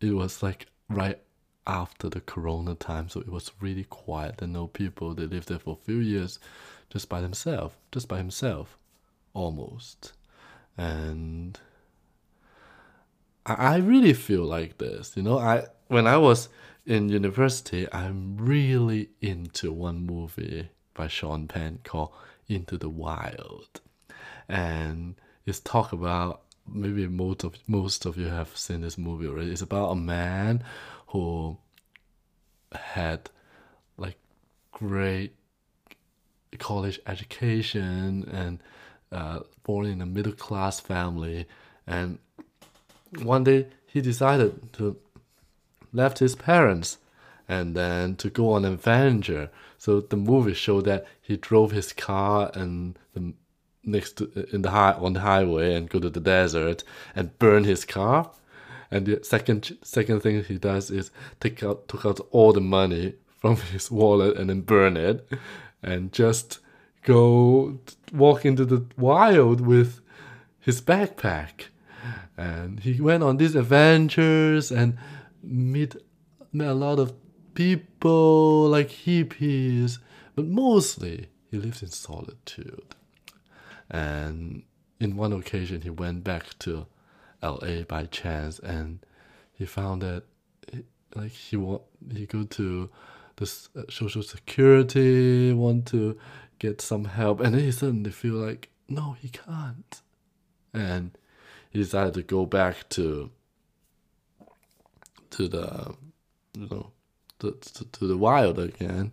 it 0.00 0.12
was 0.12 0.42
like 0.42 0.66
right 0.88 1.20
after 1.66 2.08
the 2.08 2.20
corona 2.20 2.74
time, 2.74 3.08
so 3.08 3.20
it 3.20 3.28
was 3.28 3.52
really 3.60 3.84
quiet 3.84 4.40
and 4.40 4.52
no 4.52 4.66
people. 4.68 5.14
They 5.14 5.26
lived 5.26 5.48
there 5.48 5.58
for 5.58 5.78
a 5.80 5.84
few 5.84 5.98
years 5.98 6.38
just 6.90 7.08
by 7.08 7.20
himself, 7.20 7.76
just 7.92 8.08
by 8.08 8.18
himself, 8.18 8.78
almost. 9.34 10.12
And 10.76 11.58
I, 13.46 13.54
I 13.54 13.76
really 13.76 14.12
feel 14.12 14.44
like 14.44 14.78
this, 14.78 15.16
you 15.16 15.22
know. 15.22 15.38
I 15.38 15.66
when 15.88 16.06
I 16.06 16.16
was 16.16 16.48
in 16.86 17.08
university, 17.08 17.86
I'm 17.92 18.36
really 18.36 19.10
into 19.20 19.72
one 19.72 20.06
movie 20.06 20.70
by 20.94 21.08
Sean 21.08 21.48
Penn 21.48 21.80
called 21.84 22.12
Into 22.48 22.78
the 22.78 22.88
Wild 22.88 23.80
and 24.48 25.14
it's 25.46 25.60
talk 25.60 25.92
about 25.92 26.42
maybe 26.66 27.06
most 27.06 27.44
of 27.44 27.56
most 27.66 28.06
of 28.06 28.16
you 28.16 28.26
have 28.26 28.56
seen 28.56 28.80
this 28.80 28.98
movie 28.98 29.26
already. 29.26 29.50
It's 29.50 29.62
about 29.62 29.90
a 29.90 29.96
man 29.96 30.64
who 31.08 31.58
had 32.72 33.30
like 33.96 34.16
great 34.72 35.34
college 36.56 37.00
education 37.06 38.28
and 38.32 38.62
uh, 39.12 39.40
born 39.62 39.86
in 39.86 40.00
a 40.00 40.06
middle 40.06 40.32
class 40.32 40.80
family, 40.80 41.46
and 41.86 42.18
one 43.22 43.44
day 43.44 43.66
he 43.86 44.00
decided 44.00 44.72
to 44.74 44.96
left 45.92 46.18
his 46.18 46.34
parents 46.34 46.98
and 47.48 47.74
then 47.74 48.14
to 48.16 48.28
go 48.28 48.52
on 48.52 48.64
an 48.64 48.74
adventure. 48.74 49.50
So 49.78 50.00
the 50.00 50.16
movie 50.16 50.54
showed 50.54 50.84
that 50.84 51.06
he 51.20 51.36
drove 51.36 51.70
his 51.70 51.92
car 51.92 52.50
and 52.54 52.98
the 53.14 53.32
next 53.84 54.18
to 54.18 54.46
in 54.52 54.62
the 54.62 54.70
high 54.70 54.92
on 54.92 55.14
the 55.14 55.20
highway 55.20 55.74
and 55.74 55.88
go 55.88 55.98
to 55.98 56.10
the 56.10 56.20
desert 56.20 56.84
and 57.16 57.38
burn 57.38 57.64
his 57.64 57.84
car. 57.84 58.30
And 58.90 59.06
the 59.06 59.24
second 59.24 59.76
second 59.82 60.20
thing 60.20 60.44
he 60.44 60.58
does 60.58 60.90
is 60.90 61.10
take 61.40 61.62
out 61.62 61.88
took 61.88 62.04
out 62.04 62.20
all 62.30 62.52
the 62.52 62.60
money 62.60 63.14
from 63.38 63.56
his 63.72 63.90
wallet 63.90 64.36
and 64.36 64.50
then 64.50 64.60
burn 64.60 64.96
it, 64.96 65.26
and 65.82 66.12
just 66.12 66.58
go 67.02 67.78
walk 68.12 68.44
into 68.44 68.64
the 68.64 68.84
wild 68.96 69.60
with 69.60 70.00
his 70.60 70.80
backpack. 70.80 71.66
And 72.36 72.80
he 72.80 73.00
went 73.00 73.22
on 73.22 73.36
these 73.36 73.54
adventures 73.54 74.70
and 74.70 74.98
meet, 75.42 75.96
met 76.52 76.68
a 76.68 76.74
lot 76.74 76.98
of 76.98 77.12
people 77.54 78.68
like 78.68 78.88
hippies, 78.90 79.98
but 80.34 80.46
mostly 80.46 81.28
he 81.50 81.58
lived 81.58 81.82
in 81.82 81.88
solitude. 81.88 82.94
And 83.90 84.62
in 85.00 85.16
one 85.16 85.32
occasion, 85.32 85.82
he 85.82 85.90
went 85.90 86.24
back 86.24 86.58
to 86.60 86.86
L.A. 87.42 87.84
by 87.84 88.04
chance, 88.04 88.58
and 88.58 89.00
he 89.52 89.64
found 89.64 90.02
that 90.02 90.24
like 91.14 91.32
he 91.32 91.56
want 91.56 91.82
he 92.12 92.26
go 92.26 92.44
to 92.44 92.90
the 93.38 93.68
uh, 93.76 93.82
social 93.90 94.22
security, 94.22 95.52
want 95.52 95.86
to 95.86 96.18
get 96.58 96.80
some 96.80 97.04
help, 97.06 97.40
and 97.40 97.54
then 97.54 97.62
he 97.62 97.72
suddenly 97.72 98.10
feel 98.10 98.34
like 98.34 98.70
no, 98.88 99.16
he 99.20 99.28
can't. 99.28 100.00
and 100.74 101.16
he 101.70 101.78
decided 101.80 102.14
to 102.14 102.22
go 102.22 102.46
back 102.46 102.88
to 102.90 103.30
to 105.30 105.48
the 105.48 105.94
you 106.56 106.68
know 106.70 106.92
to, 107.40 107.52
to, 107.52 107.84
to 107.84 108.06
the 108.06 108.16
wild 108.16 108.58
again. 108.58 109.12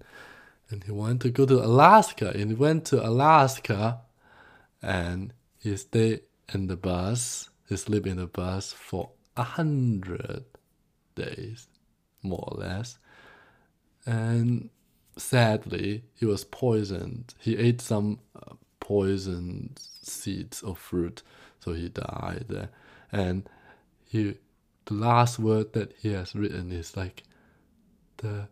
And 0.70 0.84
he 0.84 0.92
wanted 0.92 1.22
to 1.22 1.30
go 1.30 1.46
to 1.46 1.64
Alaska 1.64 2.32
and 2.34 2.50
he 2.50 2.56
went 2.56 2.86
to 2.86 3.06
Alaska 3.06 4.02
and 4.82 5.34
he 5.60 5.78
stayed 5.78 6.22
in 6.54 6.68
the 6.68 6.76
bus. 6.76 7.50
He 7.70 7.78
slept 7.78 8.08
in 8.08 8.18
the 8.18 8.28
bus 8.28 8.74
for 8.74 9.12
a 9.38 9.44
hundred 9.44 10.46
days 11.16 11.68
more 12.24 12.44
or 12.52 12.58
less 12.60 12.98
and 14.06 14.70
sadly 15.18 16.04
he 16.16 16.26
was 16.26 16.44
poisoned. 16.44 17.34
He 17.40 17.58
ate 17.58 17.82
some 17.82 18.20
uh, 18.36 18.56
poisoned 18.80 19.80
seeds 20.02 20.62
of 20.62 20.78
fruit 20.78 21.24
so 21.60 21.74
he 21.74 21.90
died 21.90 22.70
and 23.12 23.50
he 24.08 24.36
the 24.86 24.94
last 24.94 25.40
word 25.40 25.74
that 25.74 25.94
he 26.00 26.14
has 26.14 26.36
written 26.36 26.72
is 26.72 26.96
like 26.96 27.24
the 28.18 28.48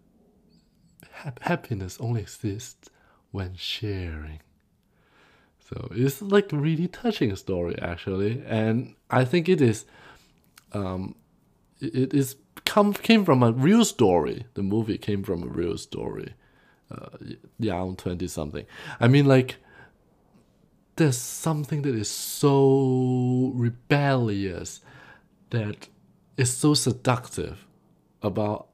ha- 1.11 1.33
happiness 1.41 1.97
only 1.99 2.21
exists 2.21 2.89
when 3.31 3.53
sharing. 3.55 4.39
So 5.69 5.89
it's 5.91 6.21
like 6.23 6.51
a 6.51 6.57
really 6.57 6.87
touching 6.87 7.35
story 7.35 7.77
actually. 7.79 8.43
And 8.47 8.95
i 9.11 9.23
think 9.25 9.47
it 9.47 9.61
is 9.61 9.85
um 10.73 11.15
it 11.79 12.13
is 12.13 12.35
come 12.73 12.91
came 12.91 13.23
from 13.23 13.43
a 13.43 13.51
real 13.51 13.85
story. 13.85 14.47
The 14.55 14.63
movie 14.63 14.97
came 14.97 15.21
from 15.21 15.43
a 15.43 15.53
real 15.61 15.77
story. 15.77 16.33
Uh, 16.89 17.09
young 17.59 17.95
20 17.95 18.27
something. 18.27 18.65
I 18.99 19.07
mean 19.07 19.27
like 19.27 19.57
there's 20.95 21.17
something 21.17 21.83
that 21.83 21.93
is 21.93 22.09
so 22.09 23.51
rebellious 23.53 24.81
that 25.51 25.87
is 26.35 26.51
so 26.51 26.73
seductive 26.73 27.67
about 28.23 28.69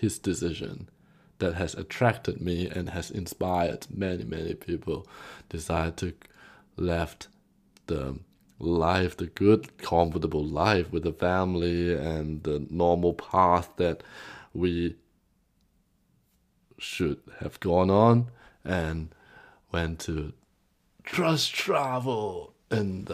his 0.00 0.18
decision 0.18 0.90
that 1.38 1.54
has 1.54 1.74
attracted 1.74 2.42
me 2.42 2.68
and 2.68 2.90
has 2.90 3.10
inspired 3.10 3.86
many 3.90 4.24
many 4.24 4.54
people 4.54 5.06
decide 5.48 5.96
to 5.96 6.12
left 6.76 7.28
the 7.86 8.18
life 8.58 9.16
the 9.16 9.26
good 9.26 9.78
comfortable 9.78 10.44
life 10.44 10.90
with 10.92 11.02
the 11.02 11.12
family 11.12 11.94
and 11.94 12.42
the 12.44 12.66
normal 12.70 13.12
path 13.12 13.70
that 13.76 14.02
we 14.52 14.96
should 16.78 17.20
have 17.40 17.58
gone 17.60 17.90
on 17.90 18.30
and 18.64 19.14
went 19.72 19.98
to 19.98 20.32
trust 21.02 21.52
travel 21.52 22.54
and 22.70 23.10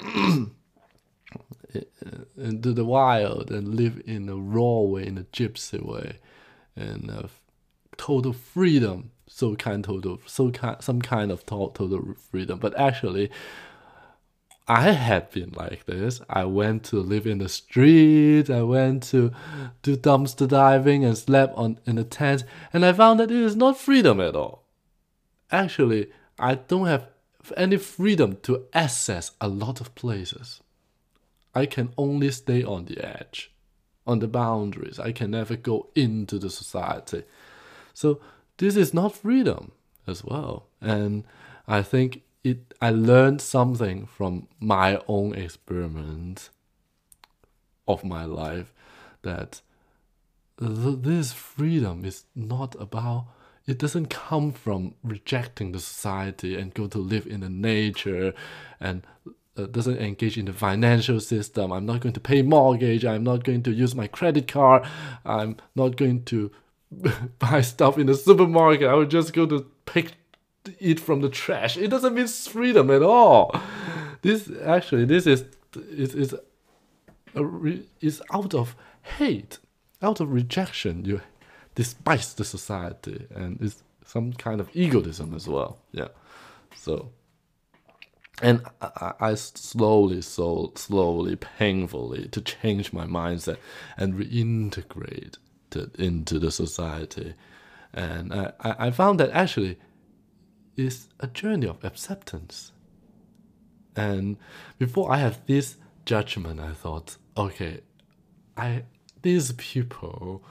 into 2.36 2.72
the 2.72 2.84
wild 2.84 3.50
and 3.50 3.74
live 3.74 4.00
in 4.06 4.28
a 4.28 4.36
raw 4.36 4.80
way, 4.80 5.06
in 5.06 5.18
a 5.18 5.24
gypsy 5.24 5.84
way, 5.84 6.18
and 6.74 7.10
uh, 7.10 7.28
total 7.96 8.32
freedom. 8.32 9.10
So 9.28 9.56
kind 9.56 9.82
total, 9.82 10.20
so 10.26 10.50
kind, 10.50 10.76
some 10.80 11.02
kind 11.02 11.32
of 11.32 11.44
total 11.44 12.14
freedom. 12.30 12.60
But 12.60 12.78
actually, 12.78 13.30
I 14.68 14.92
had 14.92 15.30
been 15.30 15.52
like 15.52 15.86
this. 15.86 16.20
I 16.28 16.44
went 16.44 16.82
to 16.84 17.00
live 17.00 17.26
in 17.26 17.38
the 17.38 17.48
street. 17.48 18.50
I 18.50 18.62
went 18.62 19.04
to 19.04 19.30
do 19.82 19.96
dumpster 19.96 20.48
diving 20.48 21.04
and 21.04 21.16
slept 21.16 21.56
on 21.56 21.78
in 21.86 21.98
a 21.98 22.04
tent, 22.04 22.44
and 22.72 22.84
I 22.84 22.92
found 22.92 23.20
that 23.20 23.30
it 23.30 23.36
is 23.36 23.54
not 23.54 23.78
freedom 23.78 24.20
at 24.20 24.34
all. 24.34 24.64
Actually, 25.52 26.10
I 26.38 26.56
don't 26.56 26.86
have 26.86 27.08
any 27.56 27.76
freedom 27.76 28.38
to 28.42 28.64
access 28.72 29.30
a 29.40 29.46
lot 29.46 29.80
of 29.80 29.94
places. 29.94 30.60
I 31.54 31.66
can 31.66 31.92
only 31.96 32.32
stay 32.32 32.64
on 32.64 32.86
the 32.86 32.98
edge, 33.04 33.52
on 34.04 34.18
the 34.18 34.28
boundaries. 34.28 34.98
I 34.98 35.12
can 35.12 35.30
never 35.30 35.54
go 35.56 35.88
into 35.94 36.38
the 36.38 36.50
society. 36.50 37.22
So 37.94 38.20
this 38.58 38.76
is 38.76 38.92
not 38.92 39.14
freedom 39.14 39.70
as 40.08 40.24
well. 40.24 40.66
And 40.80 41.24
I 41.68 41.82
think 41.82 42.22
it 42.46 42.74
I 42.80 42.90
learned 42.90 43.40
something 43.40 44.06
from 44.06 44.48
my 44.60 45.00
own 45.08 45.34
experiment 45.34 46.50
of 47.88 48.04
my 48.04 48.24
life 48.24 48.72
that 49.22 49.60
th- 50.60 50.98
this 51.00 51.32
freedom 51.32 52.04
is 52.04 52.24
not 52.34 52.76
about 52.80 53.26
it 53.66 53.78
doesn't 53.78 54.06
come 54.06 54.52
from 54.52 54.94
rejecting 55.02 55.72
the 55.72 55.80
society 55.80 56.54
and 56.54 56.72
go 56.72 56.86
to 56.86 56.98
live 56.98 57.26
in 57.26 57.40
the 57.40 57.48
nature 57.48 58.32
and 58.80 59.04
uh, 59.56 59.66
doesn't 59.66 59.98
engage 59.98 60.38
in 60.38 60.44
the 60.44 60.52
financial 60.52 61.18
system. 61.18 61.72
I'm 61.72 61.86
not 61.86 62.00
going 62.00 62.12
to 62.12 62.20
pay 62.20 62.42
mortgage. 62.42 63.04
I'm 63.04 63.24
not 63.24 63.42
going 63.42 63.64
to 63.64 63.72
use 63.72 63.94
my 63.94 64.06
credit 64.06 64.46
card. 64.46 64.84
I'm 65.24 65.56
not 65.74 65.96
going 65.96 66.24
to 66.26 66.52
buy 67.38 67.60
stuff 67.62 67.98
in 67.98 68.06
the 68.06 68.14
supermarket. 68.14 68.88
I 68.88 68.94
will 68.94 69.06
just 69.06 69.32
go 69.32 69.46
to 69.46 69.66
pick 69.84 70.12
eat 70.80 71.00
from 71.00 71.20
the 71.20 71.28
trash. 71.28 71.76
It 71.76 71.88
doesn't 71.88 72.14
mean 72.14 72.26
freedom 72.26 72.90
at 72.90 73.02
all. 73.02 73.54
This 74.22 74.50
actually 74.64 75.04
this 75.04 75.26
is 75.26 75.44
is 75.74 76.14
is 76.14 76.34
is 78.00 78.22
out 78.32 78.54
of 78.54 78.74
hate, 79.02 79.58
out 80.02 80.20
of 80.20 80.32
rejection. 80.32 81.04
You 81.04 81.20
despise 81.74 82.34
the 82.34 82.44
society, 82.44 83.26
and 83.34 83.60
it's 83.60 83.82
some 84.04 84.32
kind 84.32 84.60
of 84.60 84.68
egotism 84.74 85.34
as 85.34 85.46
well. 85.46 85.78
Yeah, 85.92 86.08
so 86.74 87.10
and 88.42 88.62
I, 88.82 89.14
I 89.18 89.34
slowly, 89.34 90.20
so 90.20 90.72
slowly, 90.74 91.36
painfully 91.36 92.28
to 92.28 92.40
change 92.40 92.92
my 92.92 93.06
mindset 93.06 93.56
and 93.96 94.14
reintegrate 94.14 95.36
into 95.98 96.38
the 96.38 96.50
society. 96.50 97.34
And 97.94 98.34
I, 98.34 98.52
I 98.60 98.90
found 98.90 99.20
that 99.20 99.30
actually 99.30 99.78
is 100.76 101.08
a 101.20 101.26
journey 101.26 101.66
of 101.66 101.84
acceptance. 101.84 102.72
And 103.94 104.36
before 104.78 105.10
I 105.10 105.18
have 105.18 105.44
this 105.46 105.76
judgment, 106.04 106.60
I 106.60 106.72
thought, 106.72 107.16
okay, 107.36 107.80
I 108.56 108.84
these 109.22 109.52
people 109.52 110.44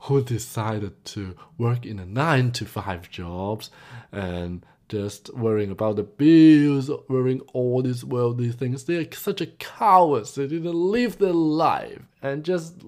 who 0.00 0.22
decided 0.22 1.04
to 1.04 1.36
work 1.56 1.86
in 1.86 1.98
a 1.98 2.04
nine 2.04 2.52
to 2.52 2.64
five 2.66 3.10
jobs 3.10 3.70
and 4.12 4.64
just 4.88 5.32
worrying 5.34 5.70
about 5.70 5.96
the 5.96 6.02
bills, 6.02 6.90
worrying 7.08 7.40
all 7.52 7.82
these 7.82 8.04
worldly 8.04 8.50
things. 8.50 8.84
They 8.84 8.96
are 8.96 9.12
such 9.12 9.40
a 9.40 9.46
cowards. 9.46 10.34
They 10.34 10.46
didn't 10.46 10.74
live 10.74 11.18
their 11.18 11.32
life 11.32 12.02
and 12.22 12.44
just 12.44 12.78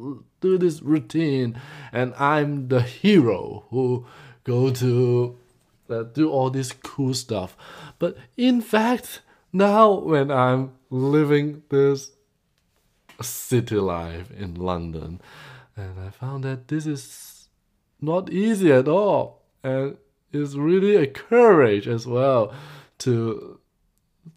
do 0.40 0.59
this 0.59 0.81
routine. 0.81 1.61
And 1.92 2.14
I'm 2.14 2.68
the 2.68 2.83
hero 2.83 3.66
who 3.70 4.07
go 4.44 4.70
to 4.70 5.38
uh, 5.90 6.05
do 6.05 6.31
all 6.31 6.50
this 6.50 6.72
cool 6.72 7.14
stuff. 7.14 7.57
But 7.98 8.16
in 8.37 8.61
fact, 8.61 9.22
now 9.53 9.92
when 9.92 10.31
I'm 10.31 10.72
living 10.90 11.62
this 11.68 12.12
city 13.20 13.76
life 13.76 14.31
in 14.31 14.55
London, 14.55 15.20
and 15.76 16.00
I 16.00 16.11
found 16.11 16.44
that 16.44 16.68
this 16.68 16.87
is 16.87 17.48
not 18.00 18.33
easy 18.33 18.72
at 18.72 18.88
all. 18.88 19.42
And 19.62 19.96
it's 20.33 20.55
really 20.55 20.96
a 20.96 21.07
courage 21.07 21.87
as 21.88 22.07
well 22.07 22.53
to 22.98 23.59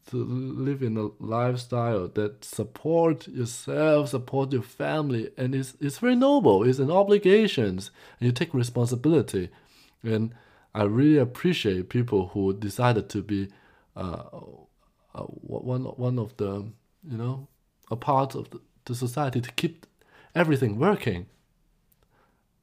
to 0.10 0.18
live 0.18 0.82
in 0.82 0.98
a 0.98 1.10
lifestyle 1.24 2.08
that 2.08 2.44
support 2.44 3.28
yourself, 3.28 4.10
support 4.10 4.52
your 4.52 4.62
family, 4.62 5.30
and 5.38 5.56
it's 5.56 5.76
it's 5.80 6.00
very 6.00 6.16
noble. 6.16 6.64
It's 6.64 6.80
an 6.80 6.92
obligation, 6.92 7.66
and 7.68 7.92
you 8.20 8.32
take 8.32 8.54
responsibility. 8.54 9.50
And 10.04 10.34
I 10.76 10.84
really 10.84 11.20
appreciate 11.20 11.90
people 11.90 12.30
who 12.30 12.54
decided 12.54 13.10
to 13.10 13.22
be 13.22 13.50
uh, 13.96 14.24
uh, 15.14 15.24
one 15.24 15.84
one 15.84 16.18
of 16.20 16.36
the 16.38 16.72
you 17.08 17.18
know 17.18 17.48
a 17.92 17.96
part 17.96 18.36
of 18.36 18.50
the, 18.50 18.60
the 18.86 18.96
society 18.96 19.42
to 19.42 19.52
keep 19.52 19.86
everything 20.34 20.80
working. 20.80 21.28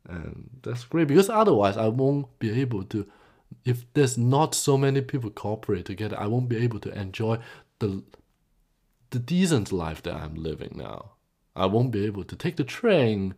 And 0.09 0.51
that's 0.63 0.85
great 0.85 1.09
because 1.09 1.31
otherwise 1.31 1.77
I 1.77 1.89
won't 1.89 2.39
be 2.39 2.51
able 2.61 2.85
to 2.85 3.07
if 3.65 3.85
there's 3.95 4.17
not 4.17 4.55
so 4.55 4.77
many 4.77 5.01
people 5.01 5.31
cooperate 5.31 5.85
together, 5.85 6.19
I 6.19 6.27
won't 6.27 6.49
be 6.49 6.57
able 6.57 6.81
to 6.81 6.99
enjoy 6.99 7.39
the 7.79 8.03
the 9.11 9.19
decent 9.19 9.73
life 9.73 10.03
that 10.03 10.15
I'm 10.15 10.35
living 10.35 10.73
now. 10.77 11.13
I 11.57 11.67
won't 11.67 11.91
be 11.91 12.07
able 12.07 12.25
to 12.25 12.37
take 12.37 12.57
the 12.57 12.65
train 12.65 13.35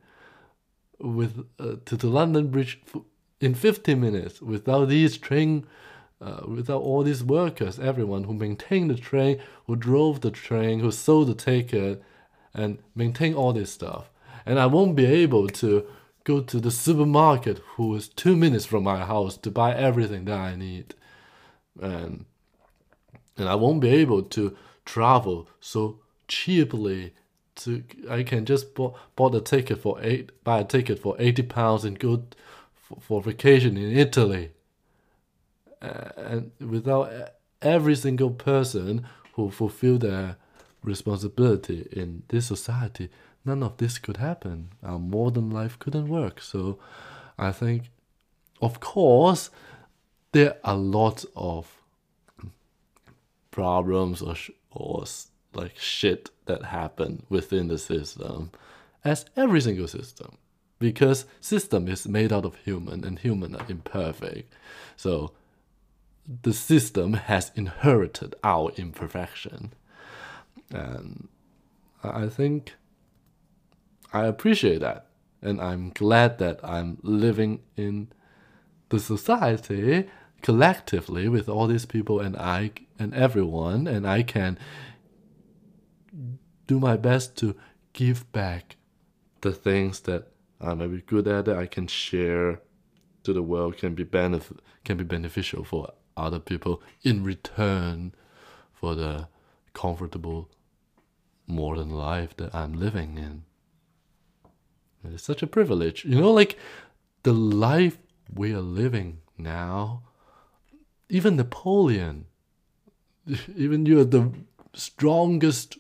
with 0.99 1.47
uh, 1.59 1.77
to 1.85 1.97
the 1.97 2.09
London 2.09 2.49
Bridge 2.49 2.81
in 3.43 3.55
15 3.55 4.01
minutes 4.01 4.41
without 4.41 4.89
these 4.89 5.19
train 5.19 5.67
uh, 6.21 6.43
without 6.47 6.81
all 6.81 7.03
these 7.03 7.25
workers, 7.25 7.81
everyone 7.81 8.25
who 8.25 8.33
maintained 8.33 8.89
the 8.89 8.95
train, 8.95 9.41
who 9.67 9.75
drove 9.75 10.21
the 10.21 10.31
train, 10.31 10.79
who 10.79 10.93
sold 10.93 11.27
the 11.27 11.35
ticket, 11.35 12.01
and 12.55 12.79
maintain 12.95 13.35
all 13.35 13.53
this 13.53 13.73
stuff. 13.73 14.09
And 14.47 14.59
I 14.61 14.67
won't 14.67 14.95
be 14.95 15.05
able 15.05 15.49
to 15.49 15.85
go 16.23 16.41
to 16.41 16.61
the 16.61 16.71
supermarket 16.71 17.59
who 17.75 17.95
is 17.97 18.09
two 18.09 18.37
minutes 18.37 18.65
from 18.65 18.85
my 18.85 19.05
house 19.05 19.37
to 19.39 19.51
buy 19.51 19.75
everything 19.75 20.27
that 20.27 20.39
I 20.39 20.55
need. 20.55 20.95
And 21.81 22.25
and 23.37 23.49
I 23.49 23.57
won't 23.57 23.81
be 23.81 23.89
able 23.89 24.23
to 24.23 24.57
travel 24.85 25.49
so 25.59 25.99
cheaply 26.29 27.15
to 27.57 27.83
I 28.09 28.23
can 28.23 28.45
just 28.45 28.75
bought 28.75 28.97
bought 29.17 29.35
a 29.35 29.41
ticket 29.41 29.81
for 29.81 29.99
eight 30.03 30.31
buy 30.45 30.61
a 30.61 30.65
ticket 30.65 30.99
for 30.99 31.17
eighty 31.19 31.43
pounds 31.43 31.85
and 31.85 31.99
go 31.99 32.25
for, 33.01 33.23
vacation 33.23 33.77
in 33.77 33.97
Italy. 33.97 34.51
Uh, 35.81 36.11
and 36.17 36.53
without 36.61 37.11
every 37.61 37.95
single 37.95 38.31
person 38.31 39.07
who 39.35 39.51
fulfill 39.51 39.99
their 39.99 40.37
responsibility 40.83 41.89
in 41.93 42.23
this 42.29 42.47
society, 42.47 43.09
none 43.45 43.63
of 43.63 43.77
this 43.79 43.99
could 43.99 44.19
happen. 44.19 44.71
Our 44.83 44.99
modern 44.99 45.51
life 45.51 45.79
couldn't 45.79 46.09
work. 46.09 46.41
So 46.41 46.79
I 47.39 47.53
think, 47.53 47.91
of 48.61 48.81
course, 48.81 49.51
there 50.33 50.57
are 50.65 50.77
lots 50.77 51.27
of 51.37 51.83
problems 53.51 54.23
or, 54.23 54.35
or 54.71 55.05
like 55.55 55.77
shit 55.79 56.31
that 56.47 56.65
happen 56.65 57.25
within 57.29 57.69
the 57.69 57.79
system 57.79 58.51
as 59.05 59.27
every 59.37 59.61
single 59.61 59.89
system 59.89 60.37
because 60.83 61.27
system 61.41 61.87
is 61.87 62.09
made 62.09 62.33
out 62.33 62.45
of 62.45 62.57
human 62.57 63.05
and 63.05 63.21
human 63.21 63.55
are 63.55 63.65
imperfect. 63.69 64.53
So 64.97 65.33
the 66.43 66.53
system 66.53 67.13
has 67.15 67.53
inherited 67.55 68.35
our 68.43 68.73
imperfection. 68.77 69.73
And 70.71 71.29
i 72.03 72.27
think 72.27 72.75
i 74.13 74.25
appreciate 74.27 74.81
that. 74.81 75.07
And 75.41 75.61
i'm 75.61 75.91
glad 75.91 76.39
that 76.39 76.59
i'm 76.65 76.99
living 77.03 77.61
in 77.77 78.09
the 78.89 78.99
society 78.99 80.11
collectively 80.43 81.29
with 81.29 81.49
all 81.49 81.69
these 81.69 81.87
people 81.87 82.19
and 82.19 82.37
i 82.37 82.73
and 82.99 83.15
everyone. 83.15 83.87
And 83.87 84.05
i 84.05 84.25
can 84.25 84.59
do 86.67 86.81
my 86.81 86.97
best 86.97 87.37
to 87.37 87.55
give 87.93 88.31
back 88.33 88.77
the 89.43 89.53
things 89.53 90.01
that 90.01 90.32
I 90.63 90.75
may 90.75 90.87
be 90.87 91.01
good 91.01 91.27
at 91.27 91.49
it. 91.49 91.57
I 91.57 91.67
can 91.67 91.87
share 91.87 92.61
to 93.25 93.33
the 93.33 93.43
world 93.43 93.77
can 93.77 93.95
be 93.95 94.05
benefit 94.05 94.59
can 94.85 94.97
be 94.97 95.05
beneficial 95.05 95.65
for 95.65 95.93
other 96.17 96.39
people 96.39 96.83
in 97.03 97.25
return 97.25 98.15
for 98.73 98.95
the 98.95 99.29
comfortable 99.75 100.51
modern 101.47 101.91
life 101.91 102.37
that 102.37 102.55
I'm 102.55 102.73
living 102.75 103.17
in. 103.17 103.45
It's 105.05 105.23
such 105.23 105.43
a 105.43 105.47
privilege. 105.47 106.05
You 106.05 106.21
know, 106.21 106.33
like 106.33 106.59
the 107.23 107.33
life 107.33 107.99
we 108.33 108.53
are 108.53 108.61
living 108.61 109.19
now, 109.39 110.03
even 111.09 111.37
Napoleon, 111.37 112.27
even 113.57 113.87
you 113.87 114.01
are 114.01 114.05
the 114.05 114.33
strongest, 114.75 115.79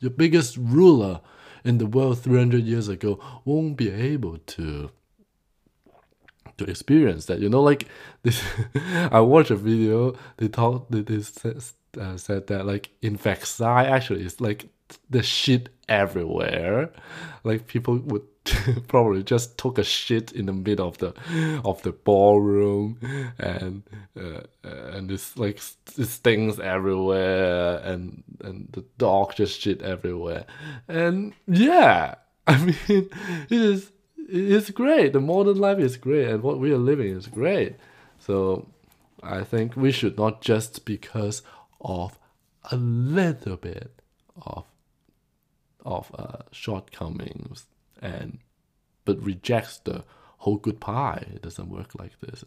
the 0.00 0.10
biggest 0.10 0.56
ruler 0.56 1.20
in 1.64 1.78
the 1.78 1.86
world 1.86 2.20
300 2.20 2.62
years 2.64 2.88
ago 2.88 3.18
won't 3.44 3.76
be 3.76 3.90
able 3.90 4.38
to 4.38 4.90
to 6.56 6.64
experience 6.64 7.26
that. 7.26 7.40
You 7.40 7.48
know, 7.48 7.62
like 7.62 7.88
this. 8.22 8.42
I 9.10 9.20
watched 9.20 9.50
a 9.50 9.56
video. 9.56 10.14
They 10.36 10.48
talked. 10.48 10.92
They, 10.92 11.00
they 11.00 11.20
said, 11.20 11.62
uh, 12.00 12.16
said 12.16 12.46
that 12.48 12.66
like 12.66 12.90
in 13.02 13.16
Versailles 13.16 13.84
actually 13.84 14.24
it's 14.24 14.40
like 14.40 14.68
the 15.10 15.22
shit 15.22 15.68
everywhere. 15.88 16.90
Like 17.42 17.66
people 17.66 17.98
would 17.98 18.22
probably 18.88 19.22
just 19.22 19.56
took 19.56 19.78
a 19.78 19.84
shit 19.84 20.32
in 20.32 20.46
the 20.46 20.52
middle 20.52 20.86
of 20.86 20.98
the 20.98 21.14
of 21.64 21.82
the 21.82 21.92
ballroom 21.92 22.98
and 23.38 23.82
uh, 24.18 24.40
and 24.62 25.10
it's 25.10 25.36
like 25.38 25.60
it 25.96 26.06
stings 26.06 26.60
everywhere 26.60 27.78
and 27.78 28.22
and 28.42 28.68
the 28.72 28.84
dog 28.98 29.34
just 29.34 29.60
shit 29.60 29.82
everywhere. 29.82 30.44
And 30.88 31.32
yeah 31.46 32.16
i 32.46 32.58
mean 32.62 32.76
it 32.86 33.10
is 33.50 33.90
it's 34.26 34.70
great. 34.70 35.12
The 35.12 35.20
modern 35.20 35.58
life 35.58 35.78
is 35.78 35.96
great 35.96 36.28
and 36.28 36.42
what 36.42 36.58
we 36.58 36.72
are 36.72 36.78
living 36.78 37.08
is 37.16 37.26
great. 37.26 37.76
So 38.18 38.68
i 39.22 39.42
think 39.42 39.74
we 39.74 39.90
should 39.90 40.18
not 40.18 40.42
just 40.42 40.84
because 40.84 41.40
of 41.80 42.18
a 42.70 42.76
little 42.76 43.56
bit 43.56 43.90
of 44.42 44.64
of 45.84 46.10
uh, 46.18 46.38
shortcomings 46.50 47.66
and 48.00 48.38
but 49.04 49.22
rejects 49.22 49.78
the 49.78 50.04
whole 50.38 50.56
good 50.56 50.80
pie. 50.80 51.24
It 51.34 51.42
doesn't 51.42 51.68
work 51.68 51.94
like 51.98 52.18
this. 52.20 52.44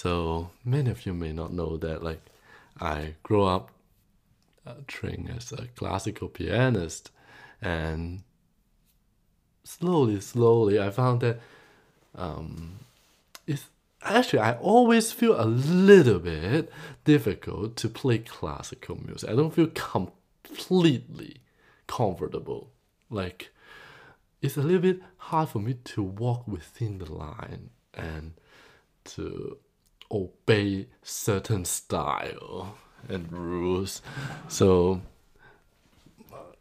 So 0.00 0.50
many 0.64 0.92
of 0.92 1.06
you 1.06 1.12
may 1.12 1.32
not 1.32 1.52
know 1.52 1.76
that, 1.76 2.04
like, 2.04 2.22
I 2.80 3.14
grew 3.24 3.42
up 3.42 3.72
uh, 4.64 4.74
training 4.86 5.28
as 5.36 5.50
a 5.50 5.66
classical 5.74 6.28
pianist, 6.28 7.10
and 7.60 8.22
slowly, 9.64 10.20
slowly, 10.20 10.78
I 10.78 10.90
found 10.90 11.20
that 11.22 11.40
um, 12.14 12.78
it's 13.44 13.64
actually 14.00 14.38
I 14.38 14.52
always 14.58 15.10
feel 15.10 15.34
a 15.34 15.44
little 15.44 16.20
bit 16.20 16.70
difficult 17.04 17.74
to 17.78 17.88
play 17.88 18.18
classical 18.18 19.04
music. 19.04 19.28
I 19.28 19.34
don't 19.34 19.52
feel 19.52 19.66
completely 19.66 21.38
comfortable. 21.88 22.70
Like 23.10 23.50
it's 24.40 24.56
a 24.56 24.62
little 24.62 24.80
bit 24.92 25.00
hard 25.16 25.48
for 25.48 25.58
me 25.58 25.74
to 25.74 26.02
walk 26.04 26.46
within 26.46 26.98
the 26.98 27.12
line 27.12 27.70
and 27.94 28.34
to 29.16 29.58
obey 30.10 30.86
certain 31.02 31.64
style 31.64 32.76
and 33.08 33.30
rules. 33.32 34.02
So 34.48 35.00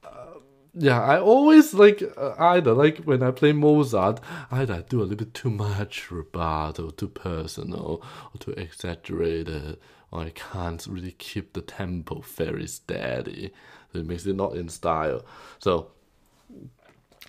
uh, 0.03 0.39
yeah, 0.73 1.01
I 1.01 1.19
always 1.19 1.73
like 1.73 2.03
uh, 2.17 2.35
either 2.37 2.73
like 2.73 2.99
when 2.99 3.23
I 3.23 3.31
play 3.31 3.53
Mozart, 3.53 4.19
either 4.51 4.73
I 4.75 4.81
do 4.81 4.99
a 4.99 5.03
little 5.03 5.17
bit 5.17 5.33
too 5.33 5.49
much 5.49 6.07
rubato, 6.09 6.95
too 6.95 7.07
personal, 7.07 8.03
or 8.33 8.37
too 8.39 8.51
exaggerated, 8.51 9.79
or 10.11 10.21
I 10.21 10.29
can't 10.31 10.85
really 10.87 11.13
keep 11.13 11.53
the 11.53 11.61
tempo 11.61 12.21
very 12.21 12.67
steady. 12.67 13.51
So 13.91 13.99
it 13.99 14.05
makes 14.05 14.25
it 14.25 14.35
not 14.35 14.55
in 14.55 14.69
style. 14.69 15.25
So 15.59 15.91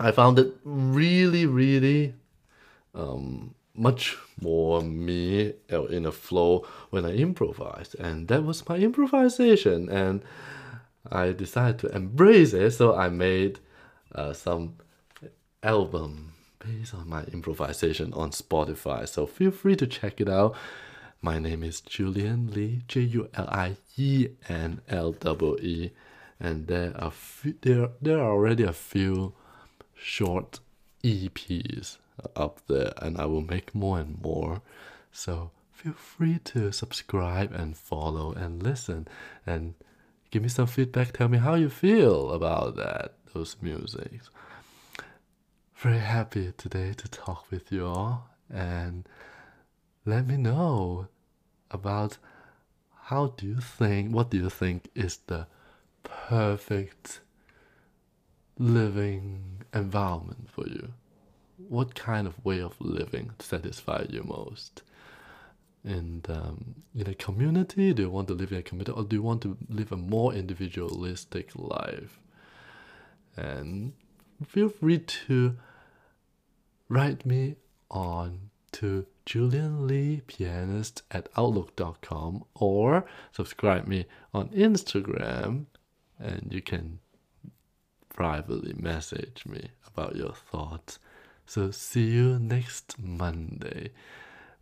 I 0.00 0.12
found 0.12 0.38
it 0.38 0.54
really, 0.64 1.46
really 1.46 2.14
um, 2.94 3.54
much 3.78 4.16
more 4.40 4.82
me 4.82 5.54
uh, 5.72 5.84
in 5.84 6.04
a 6.04 6.12
flow 6.12 6.66
when 6.90 7.04
I 7.04 7.14
improvised. 7.14 7.94
and 7.98 8.28
that 8.28 8.44
was 8.44 8.68
my 8.68 8.76
improvisation, 8.76 9.88
and 9.88 10.22
I 11.10 11.32
decided 11.32 11.78
to 11.80 11.96
embrace 11.96 12.52
it. 12.52 12.72
So 12.72 12.96
I 12.96 13.08
made 13.08 13.60
uh, 14.14 14.32
some 14.32 14.76
album 15.62 16.34
based 16.58 16.94
on 16.94 17.08
my 17.08 17.24
improvisation 17.24 18.12
on 18.12 18.30
Spotify. 18.30 19.08
So 19.08 19.26
feel 19.26 19.50
free 19.50 19.76
to 19.76 19.86
check 19.86 20.20
it 20.20 20.28
out. 20.28 20.54
My 21.22 21.38
name 21.38 21.64
is 21.64 21.80
Julien 21.80 22.50
Lee, 22.52 22.82
J 22.88 23.00
U 23.00 23.28
L 23.34 23.48
I 23.48 23.76
E 23.96 24.28
N 24.48 24.80
L 24.88 25.14
E 25.24 25.56
E, 25.62 25.90
and 26.38 26.66
there 26.66 26.92
are 26.98 27.12
there 27.62 27.88
there 28.02 28.18
are 28.18 28.30
already 28.32 28.64
a 28.64 28.72
few 28.72 29.32
short 29.94 30.60
EPs 31.02 31.98
up 32.36 32.60
there, 32.66 32.92
and 32.98 33.18
I 33.18 33.26
will 33.26 33.42
make 33.42 33.74
more 33.74 33.98
and 33.98 34.20
more. 34.20 34.62
So 35.12 35.50
feel 35.72 35.92
free 35.92 36.38
to 36.44 36.72
subscribe 36.72 37.52
and 37.52 37.76
follow 37.76 38.32
and 38.32 38.62
listen 38.62 39.06
and 39.46 39.74
give 40.30 40.42
me 40.42 40.48
some 40.48 40.66
feedback. 40.66 41.12
Tell 41.12 41.28
me 41.28 41.38
how 41.38 41.54
you 41.54 41.68
feel 41.68 42.32
about 42.32 42.76
that, 42.76 43.14
those 43.32 43.56
musics. 43.60 44.30
Very 45.76 45.98
happy 45.98 46.52
today 46.56 46.92
to 46.94 47.08
talk 47.08 47.50
with 47.50 47.70
you 47.70 47.86
all 47.86 48.30
and 48.52 49.08
let 50.04 50.26
me 50.26 50.36
know 50.36 51.06
about 51.70 52.18
how 53.04 53.28
do 53.36 53.46
you 53.46 53.60
think, 53.60 54.12
what 54.12 54.30
do 54.30 54.36
you 54.36 54.50
think 54.50 54.90
is 54.94 55.18
the 55.28 55.46
perfect 56.02 57.20
living 58.58 59.62
environment 59.72 60.48
for 60.50 60.66
you? 60.66 60.92
What 61.68 61.94
kind 61.94 62.26
of 62.26 62.44
way 62.44 62.60
of 62.60 62.80
living 62.80 63.32
satisfies 63.38 64.08
you 64.10 64.24
most? 64.24 64.82
And 65.84 66.28
um, 66.30 66.74
in 66.94 67.08
a 67.08 67.14
community, 67.14 67.92
do 67.92 68.02
you 68.02 68.10
want 68.10 68.28
to 68.28 68.34
live 68.34 68.52
in 68.52 68.58
a 68.58 68.62
community 68.62 68.92
or 68.92 69.04
do 69.04 69.16
you 69.16 69.22
want 69.22 69.42
to 69.42 69.56
live 69.68 69.92
a 69.92 69.96
more 69.96 70.34
individualistic 70.34 71.50
life? 71.54 72.18
And 73.36 73.92
feel 74.46 74.68
free 74.68 74.98
to 74.98 75.56
write 76.88 77.24
me 77.24 77.56
on 77.90 78.50
to 78.72 79.06
Julien 79.24 79.86
Lee 79.86 80.22
Pianist 80.26 81.02
at 81.10 81.28
Outlook.com 81.36 82.44
or 82.54 83.04
subscribe 83.32 83.86
me 83.86 84.06
on 84.34 84.48
Instagram 84.48 85.66
and 86.18 86.48
you 86.50 86.62
can 86.62 86.98
privately 88.08 88.74
message 88.76 89.44
me 89.46 89.70
about 89.86 90.16
your 90.16 90.32
thoughts. 90.32 90.98
So 91.48 91.70
see 91.70 92.10
you 92.10 92.38
next 92.38 92.98
Monday. 92.98 93.92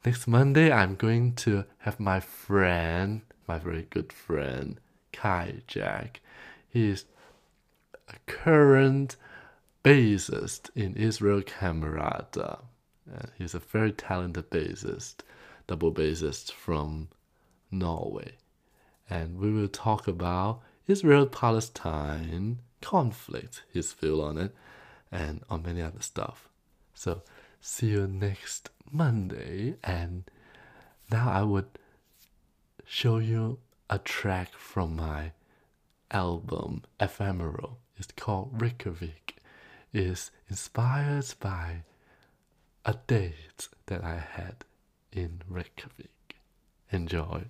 Next 0.04 0.28
Monday 0.28 0.70
I'm 0.70 0.94
going 0.94 1.34
to 1.34 1.64
have 1.78 1.98
my 1.98 2.20
friend, 2.20 3.22
my 3.48 3.58
very 3.58 3.88
good 3.90 4.12
friend, 4.12 4.78
Kai 5.12 5.62
Jack. 5.66 6.20
He 6.68 6.88
is 6.88 7.06
a 8.08 8.14
current 8.26 9.16
bassist 9.82 10.70
in 10.76 10.94
Israel 10.94 11.42
Camerata. 11.42 12.60
Uh, 13.12 13.26
he's 13.36 13.56
a 13.56 13.58
very 13.58 13.90
talented 13.90 14.48
bassist, 14.50 15.16
double 15.66 15.92
bassist 15.92 16.52
from 16.52 17.08
Norway. 17.68 18.36
And 19.10 19.40
we 19.40 19.50
will 19.50 19.66
talk 19.66 20.06
about 20.06 20.60
Israel 20.86 21.26
Palestine 21.26 22.60
conflict, 22.80 23.64
his 23.72 23.92
view 23.92 24.22
on 24.22 24.38
it, 24.38 24.54
and 25.10 25.42
on 25.50 25.64
many 25.64 25.82
other 25.82 26.00
stuff. 26.00 26.48
So 26.96 27.22
see 27.60 27.88
you 27.88 28.06
next 28.06 28.70
Monday. 28.90 29.76
And 29.84 30.24
now 31.12 31.30
I 31.30 31.42
would 31.42 31.68
show 32.84 33.18
you 33.18 33.58
a 33.88 33.98
track 33.98 34.54
from 34.54 34.96
my 34.96 35.32
album 36.10 36.82
Ephemeral. 36.98 37.78
It's 37.98 38.10
called 38.16 38.60
Reykjavik. 38.60 39.36
It's 39.92 40.30
inspired 40.48 41.34
by 41.38 41.82
a 42.84 42.94
date 43.06 43.68
that 43.86 44.02
I 44.02 44.16
had 44.18 44.64
in 45.12 45.42
Reykjavik. 45.48 46.36
Enjoy. 46.90 47.44